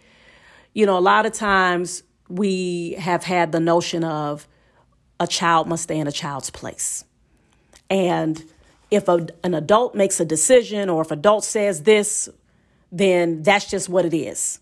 [0.73, 4.47] you know, a lot of times we have had the notion of
[5.19, 7.03] a child must stay in a child's place.
[7.89, 8.41] And
[8.89, 12.29] if a, an adult makes a decision or if adult says this
[12.91, 14.59] then that's just what it is.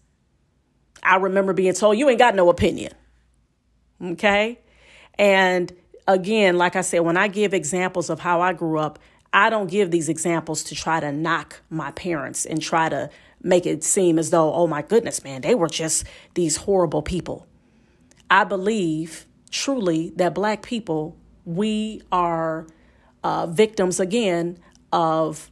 [1.01, 2.93] I remember being told, you ain't got no opinion.
[4.01, 4.59] Okay.
[5.17, 5.71] And
[6.07, 8.99] again, like I said, when I give examples of how I grew up,
[9.31, 13.09] I don't give these examples to try to knock my parents and try to
[13.41, 16.03] make it seem as though, oh my goodness, man, they were just
[16.33, 17.45] these horrible people.
[18.29, 21.15] I believe truly that black people,
[21.45, 22.67] we are
[23.23, 24.57] uh, victims again
[24.91, 25.51] of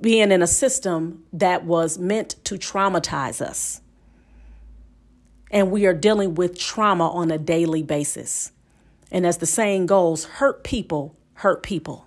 [0.00, 3.80] being in a system that was meant to traumatize us.
[5.50, 8.52] And we are dealing with trauma on a daily basis.
[9.10, 12.04] And as the saying goes, hurt people hurt people.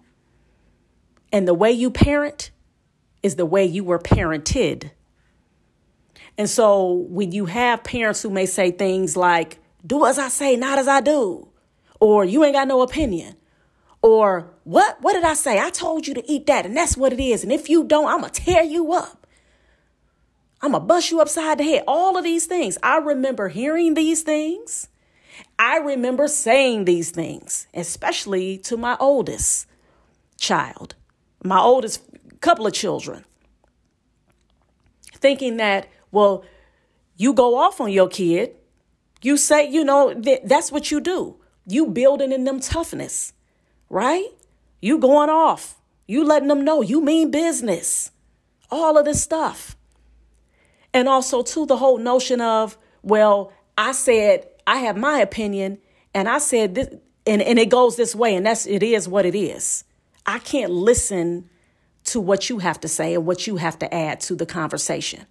[1.31, 2.51] And the way you parent
[3.23, 4.91] is the way you were parented.
[6.37, 10.57] And so when you have parents who may say things like, do as I say,
[10.57, 11.47] not as I do,
[12.01, 13.37] or you ain't got no opinion,
[14.01, 15.01] or what?
[15.01, 15.59] What did I say?
[15.59, 17.43] I told you to eat that, and that's what it is.
[17.43, 19.27] And if you don't, I'm going to tear you up.
[20.61, 21.83] I'm going to bust you upside the head.
[21.87, 22.77] All of these things.
[22.83, 24.87] I remember hearing these things.
[25.57, 29.67] I remember saying these things, especially to my oldest
[30.37, 30.95] child,
[31.43, 32.01] my oldest
[32.41, 33.25] couple of children,
[35.15, 36.43] thinking that, well,
[37.15, 38.55] you go off on your kid.
[39.21, 41.37] You say, you know, that's what you do.
[41.67, 43.33] You building in them toughness
[43.91, 44.25] right?
[44.81, 45.75] You going off.
[46.07, 48.11] You letting them know you mean business.
[48.71, 49.75] All of this stuff.
[50.93, 55.77] And also, too, the whole notion of, well, I said, I have my opinion,
[56.13, 56.87] and I said this,
[57.25, 59.83] and, and it goes this way, and that's it is what it is.
[60.25, 61.49] I can't listen
[62.05, 65.25] to what you have to say and what you have to add to the conversation.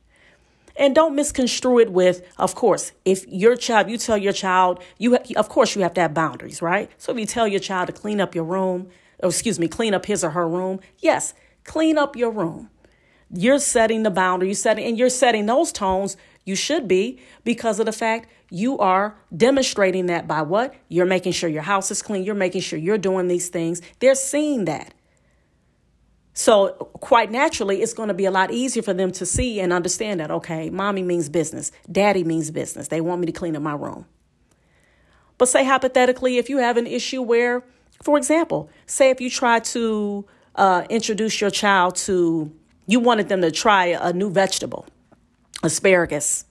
[0.80, 5.18] And don't misconstrue it with, of course, if your child, you tell your child, you
[5.36, 6.90] of course you have to have boundaries, right?
[6.96, 8.88] So if you tell your child to clean up your room,
[9.22, 12.70] or excuse me, clean up his or her room, yes, clean up your room.
[13.30, 16.16] You're setting the boundary, you setting, and you're setting those tones.
[16.46, 20.74] You should be because of the fact you are demonstrating that by what?
[20.88, 22.24] You're making sure your house is clean.
[22.24, 23.82] You're making sure you're doing these things.
[23.98, 24.94] They're seeing that.
[26.32, 29.72] So, quite naturally, it's going to be a lot easier for them to see and
[29.72, 32.88] understand that, okay, mommy means business, daddy means business.
[32.88, 34.06] They want me to clean up my room.
[35.38, 37.64] But, say hypothetically, if you have an issue where,
[38.02, 40.24] for example, say if you try to
[40.54, 42.52] uh, introduce your child to,
[42.86, 44.86] you wanted them to try a new vegetable,
[45.62, 46.44] asparagus.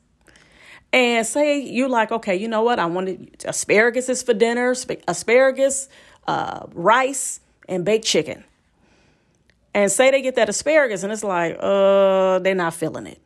[0.92, 2.80] And say you're like, okay, you know what?
[2.80, 4.76] I wanted asparagus is for dinner,
[5.08, 5.88] asparagus,
[6.28, 8.44] uh, rice, and baked chicken
[9.74, 13.22] and say they get that asparagus and it's like, uh, they're not feeling it.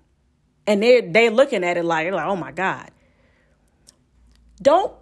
[0.67, 2.89] And they're they looking at it like, like, oh my God.
[4.61, 4.93] Don't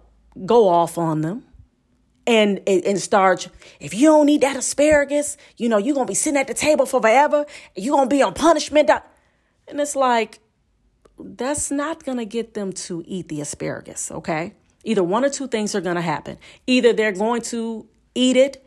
[0.46, 1.44] go off on them
[2.26, 3.48] and and start
[3.80, 6.86] if you don't eat that asparagus, you know, you're gonna be sitting at the table
[6.86, 8.90] for forever, you're gonna be on punishment.
[9.68, 10.40] And it's like,
[11.18, 14.54] that's not gonna get them to eat the asparagus, okay?
[14.84, 16.38] Either one or two things are gonna happen.
[16.66, 18.64] Either they're going to eat it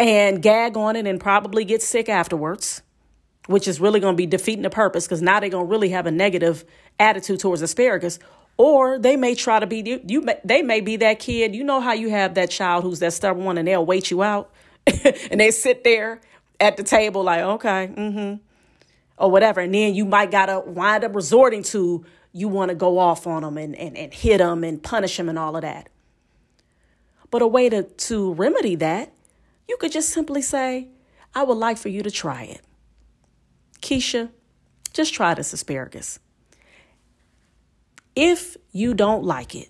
[0.00, 2.82] and gag on it and probably get sick afterwards,
[3.46, 5.90] which is really going to be defeating the purpose because now they're going to really
[5.90, 6.64] have a negative
[6.98, 8.18] attitude towards asparagus.
[8.56, 10.00] Or they may try to be you.
[10.06, 11.54] you they may be that kid.
[11.54, 14.22] You know how you have that child who's that stubborn one, and they'll wait you
[14.22, 14.50] out,
[15.30, 16.20] and they sit there
[16.58, 18.34] at the table like, okay, mm-hmm,
[19.16, 22.98] or whatever, and then you might gotta wind up resorting to you want to go
[22.98, 25.88] off on them and, and, and hit them and punish them and all of that.
[27.30, 29.10] But a way to, to remedy that
[29.70, 30.88] you could just simply say,
[31.32, 32.60] I would like for you to try it.
[33.80, 34.30] Keisha,
[34.92, 36.18] just try this asparagus.
[38.16, 39.68] If you don't like it,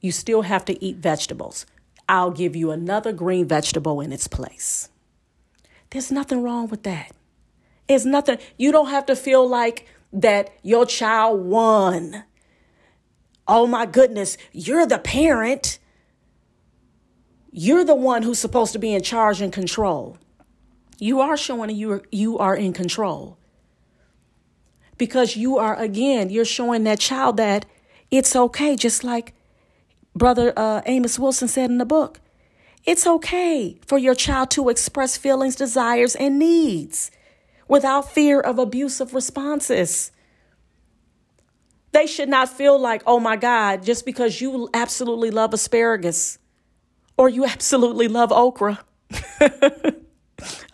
[0.00, 1.66] you still have to eat vegetables.
[2.08, 4.88] I'll give you another green vegetable in its place.
[5.90, 7.12] There's nothing wrong with that.
[7.86, 12.24] It's nothing, you don't have to feel like that your child won.
[13.46, 15.78] Oh my goodness, you're the parent.
[17.60, 20.16] You're the one who's supposed to be in charge and control.
[21.00, 23.36] You are showing you are, you are in control.
[24.96, 27.66] Because you are, again, you're showing that child that
[28.12, 29.34] it's okay, just like
[30.14, 32.20] Brother uh, Amos Wilson said in the book.
[32.84, 37.10] It's okay for your child to express feelings, desires, and needs
[37.66, 40.12] without fear of abusive responses.
[41.90, 46.38] They should not feel like, oh my God, just because you absolutely love asparagus
[47.18, 48.80] or you absolutely love okra.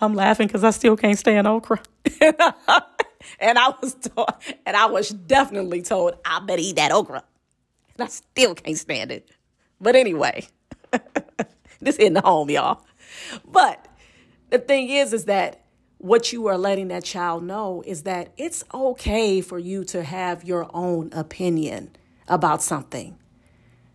[0.01, 1.81] I'm laughing because I still can't stand okra.
[2.21, 3.97] and I was
[4.67, 7.25] and I was definitely told I better eat that okra.
[7.97, 9.31] And I still can't stand it.
[9.81, 10.47] But anyway,
[11.81, 12.85] this in the home, y'all.
[13.45, 13.89] But
[14.51, 15.63] the thing is, is that
[15.99, 20.45] what you are letting that child know is that it's okay for you to have
[20.45, 21.91] your own opinion
[22.29, 23.17] about something,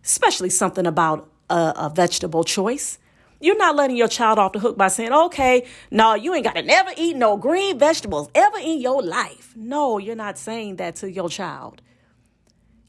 [0.04, 2.98] especially something about a, a vegetable choice.
[3.40, 6.56] You're not letting your child off the hook by saying, okay, no, you ain't got
[6.56, 9.54] to never eat no green vegetables ever in your life.
[9.56, 11.80] No, you're not saying that to your child.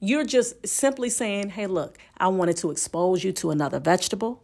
[0.02, 4.44] You're just simply saying, hey, look, I wanted to expose you to another vegetable.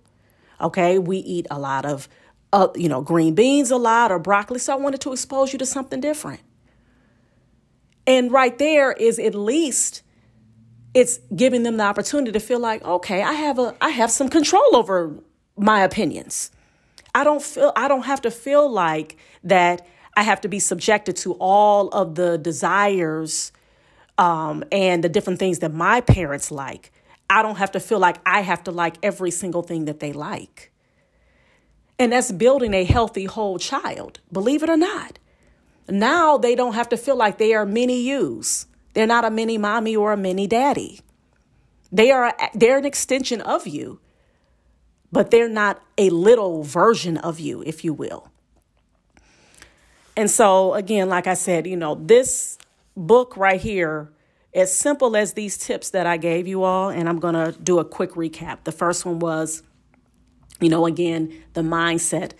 [0.61, 2.07] Okay, we eat a lot of,
[2.53, 5.59] uh, you know, green beans a lot or broccoli, so I wanted to expose you
[5.59, 6.39] to something different.
[8.05, 10.03] And right there is at least
[10.97, 14.29] it's giving them the opportunity to feel like, okay, I have a I have some
[14.29, 15.13] control over
[15.55, 16.49] my opinions.
[17.13, 19.85] I don't feel I don't have to feel like that
[20.15, 23.51] I have to be subjected to all of the desires
[24.17, 26.91] um, and the different things that my parents like.
[27.29, 30.13] I don't have to feel like I have to like every single thing that they
[30.13, 30.71] like.
[31.99, 35.19] And that's building a healthy whole child, believe it or not.
[35.87, 38.65] Now they don't have to feel like they are mini yous.
[38.97, 41.01] They're not a mini mommy or a mini daddy.
[41.91, 43.99] They are they're an extension of you,
[45.11, 48.31] but they're not a little version of you, if you will.
[50.15, 52.57] And so again, like I said, you know, this
[52.95, 54.09] book right here,
[54.51, 57.77] as simple as these tips that I gave you all, and I'm going to do
[57.77, 58.63] a quick recap.
[58.63, 59.61] The first one was,
[60.59, 62.31] you know, again, the mindset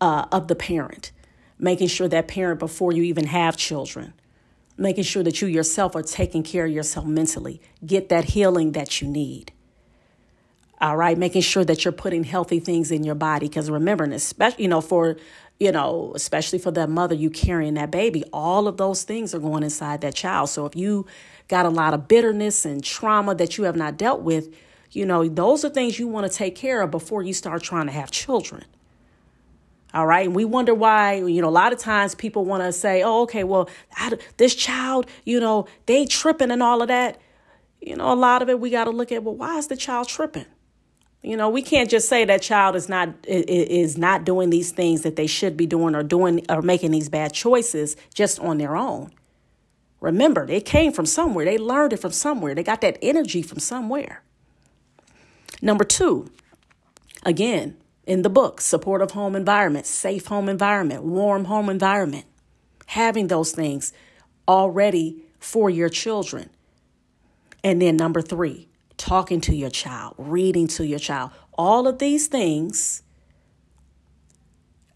[0.00, 1.10] uh, of the parent,
[1.58, 4.12] making sure that parent before you even have children
[4.78, 7.60] making sure that you yourself are taking care of yourself mentally.
[7.84, 9.52] Get that healing that you need.
[10.80, 14.62] All right, making sure that you're putting healthy things in your body because remember, especially
[14.62, 15.16] you know for
[15.58, 19.40] you know especially for that mother you carrying that baby, all of those things are
[19.40, 20.50] going inside that child.
[20.50, 21.04] So if you
[21.48, 24.54] got a lot of bitterness and trauma that you have not dealt with,
[24.92, 27.86] you know those are things you want to take care of before you start trying
[27.86, 28.64] to have children.
[29.98, 30.26] All right.
[30.26, 33.22] And we wonder why, you know, a lot of times people want to say, oh,
[33.22, 33.68] okay, well,
[34.36, 37.20] this child, you know, they tripping and all of that.
[37.80, 39.76] You know, a lot of it we got to look at, well, why is the
[39.76, 40.46] child tripping?
[41.20, 45.02] You know, we can't just say that child is not is not doing these things
[45.02, 48.76] that they should be doing or doing or making these bad choices just on their
[48.76, 49.10] own.
[50.00, 51.44] Remember, they came from somewhere.
[51.44, 52.54] They learned it from somewhere.
[52.54, 54.22] They got that energy from somewhere.
[55.60, 56.30] Number 2.
[57.24, 57.76] Again,
[58.08, 62.24] in the book, supportive home environment, safe home environment, warm home environment.
[62.86, 63.92] Having those things
[64.48, 66.48] already for your children.
[67.62, 71.32] And then number 3, talking to your child, reading to your child.
[71.52, 73.02] All of these things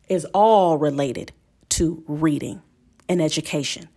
[0.09, 1.33] is all related
[1.69, 2.63] to reading
[3.11, 3.91] and education.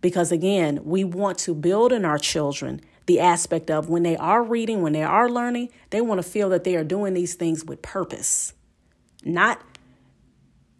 [0.00, 4.42] Because again, we want to build in our children the aspect of when they are
[4.42, 7.64] reading, when they are learning, they want to feel that they are doing these things
[7.64, 8.54] with purpose,
[9.24, 9.60] not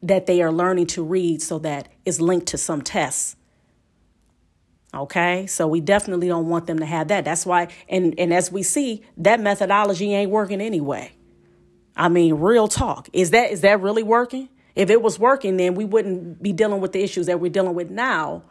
[0.01, 3.35] that they are learning to read so that it's linked to some tests
[4.95, 7.25] Okay, so we definitely don't want them to have that.
[7.25, 11.13] That's why, and, and as we see, that methodology ain't working anyway.
[11.95, 13.09] I mean, real talk.
[13.13, 14.49] Is that is that really working?
[14.75, 17.75] If it was working, then we wouldn't be dealing with the issues that we're dealing
[17.75, 18.45] with now.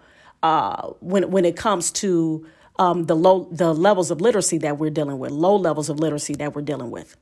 [0.43, 2.45] Uh, when when it comes to
[2.79, 6.35] um, the low the levels of literacy that we're dealing with, low levels of literacy
[6.35, 7.15] that we're dealing with.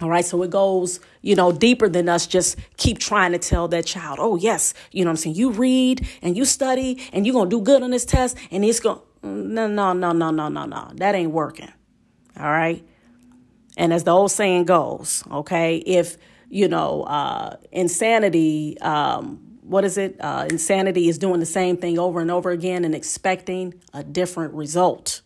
[0.00, 3.68] All right, so it goes, you know, deeper than us just keep trying to tell
[3.68, 5.36] that child, oh, yes, you know what I'm saying?
[5.36, 8.64] You read and you study and you're going to do good on this test and
[8.64, 10.90] it's going, no, no, no, no, no, no, no.
[10.94, 11.72] That ain't working.
[12.36, 12.84] All right.
[13.76, 16.16] And as the old saying goes, okay, if,
[16.48, 20.16] you know, uh, insanity, um, what is it?
[20.20, 24.54] Uh, insanity is doing the same thing over and over again and expecting a different
[24.54, 25.22] result.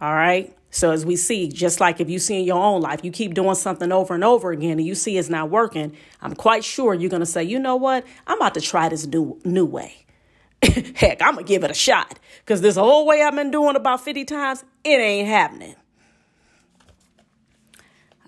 [0.00, 0.54] All right.
[0.70, 3.32] So as we see, just like if you see in your own life, you keep
[3.32, 6.92] doing something over and over again and you see it's not working, I'm quite sure
[6.92, 8.04] you're going to say, you know what?
[8.26, 10.04] I'm about to try this new, new way.
[10.62, 13.76] Heck, I'm going to give it a shot because this whole way I've been doing
[13.76, 15.74] about 50 times, it ain't happening.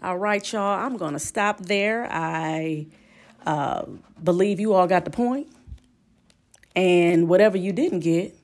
[0.02, 2.08] All right, y'all, I'm going to stop there.
[2.10, 2.86] I
[3.46, 3.84] uh,
[4.22, 5.48] believe you all got the point.
[6.76, 8.36] And whatever you didn't get,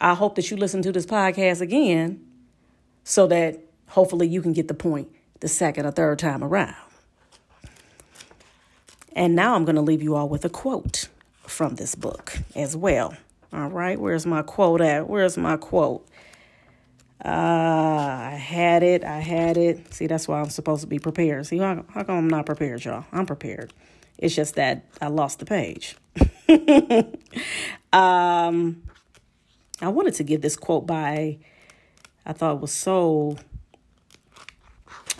[0.00, 2.24] I hope that you listen to this podcast again
[3.04, 5.08] so that hopefully you can get the point
[5.40, 6.74] the second or third time around.
[9.12, 11.08] And now I'm going to leave you all with a quote
[11.42, 13.16] from this book as well.
[13.52, 15.08] All right, where's my quote at?
[15.08, 16.06] Where's my quote?
[17.24, 19.04] Uh, I had it.
[19.04, 19.92] I had it.
[19.94, 21.46] See, that's why I'm supposed to be prepared.
[21.46, 23.04] See, how, how come I'm not prepared, y'all?
[23.12, 23.72] I'm prepared.
[24.18, 25.96] It's just that I lost the page.
[27.92, 28.82] um,
[29.80, 31.38] I wanted to give this quote by
[32.26, 33.36] I thought it was so,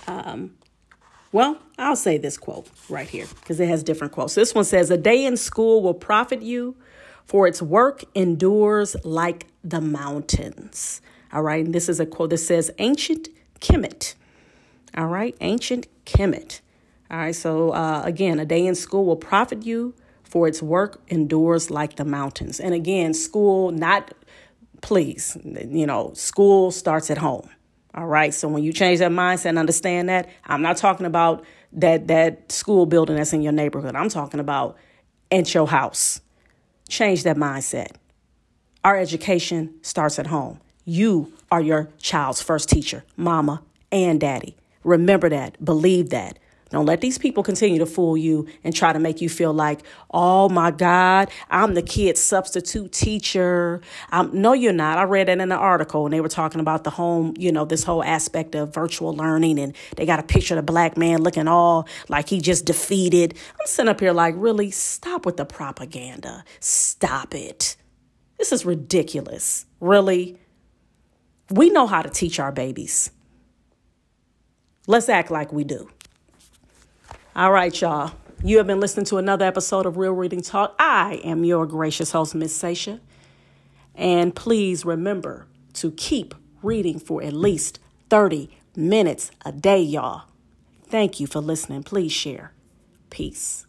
[0.09, 0.57] um,
[1.31, 4.35] well, I'll say this quote right here because it has different quotes.
[4.35, 6.77] This one says, A day in school will profit you,
[7.25, 11.01] for its work endures like the mountains.
[11.37, 11.63] All right.
[11.63, 13.29] And this is a quote that says, Ancient
[13.61, 14.15] Kemet.
[14.97, 15.37] All right.
[15.43, 16.63] Ancient Kemet.
[17.11, 17.37] All right.
[17.37, 19.93] So, uh, again, a day in school will profit you,
[20.25, 22.59] for its work endures like the mountains.
[22.59, 24.15] And again, school, not
[24.81, 27.51] please, you know, school starts at home.
[27.95, 28.33] All right.
[28.33, 32.51] So when you change that mindset and understand that, I'm not talking about that that
[32.51, 33.95] school building that's in your neighborhood.
[33.95, 34.79] I'm talking about
[35.31, 36.23] at your house.
[36.89, 37.97] Change that mindset.
[38.83, 40.61] Our education starts at home.
[40.89, 43.61] You are your child's first teacher, mama
[43.91, 44.57] and daddy.
[44.85, 45.63] Remember that.
[45.65, 46.39] Believe that.
[46.71, 49.81] Don't let these people continue to fool you and try to make you feel like,
[50.13, 53.81] oh my God, I'm the kid's substitute teacher.
[54.33, 54.99] No, you're not.
[54.99, 57.65] I read that in an article and they were talking about the home, you know,
[57.65, 59.59] this whole aspect of virtual learning.
[59.59, 63.35] And they got a picture of the black man looking all like he just defeated.
[63.61, 64.71] I'm sitting up here like, really?
[64.71, 66.45] Stop with the propaganda.
[66.61, 67.77] Stop it.
[68.39, 69.67] This is ridiculous.
[69.81, 70.39] Really?
[71.51, 73.11] We know how to teach our babies.
[74.87, 75.89] Let's act like we do.
[77.35, 78.13] All right, y'all.
[78.45, 80.75] You have been listening to another episode of Real Reading Talk.
[80.79, 83.01] I am your gracious host, Miss Sasha.
[83.95, 87.79] And please remember to keep reading for at least
[88.11, 90.25] 30 minutes a day, y'all.
[90.85, 91.83] Thank you for listening.
[91.83, 92.53] Please share.
[93.11, 93.66] Peace.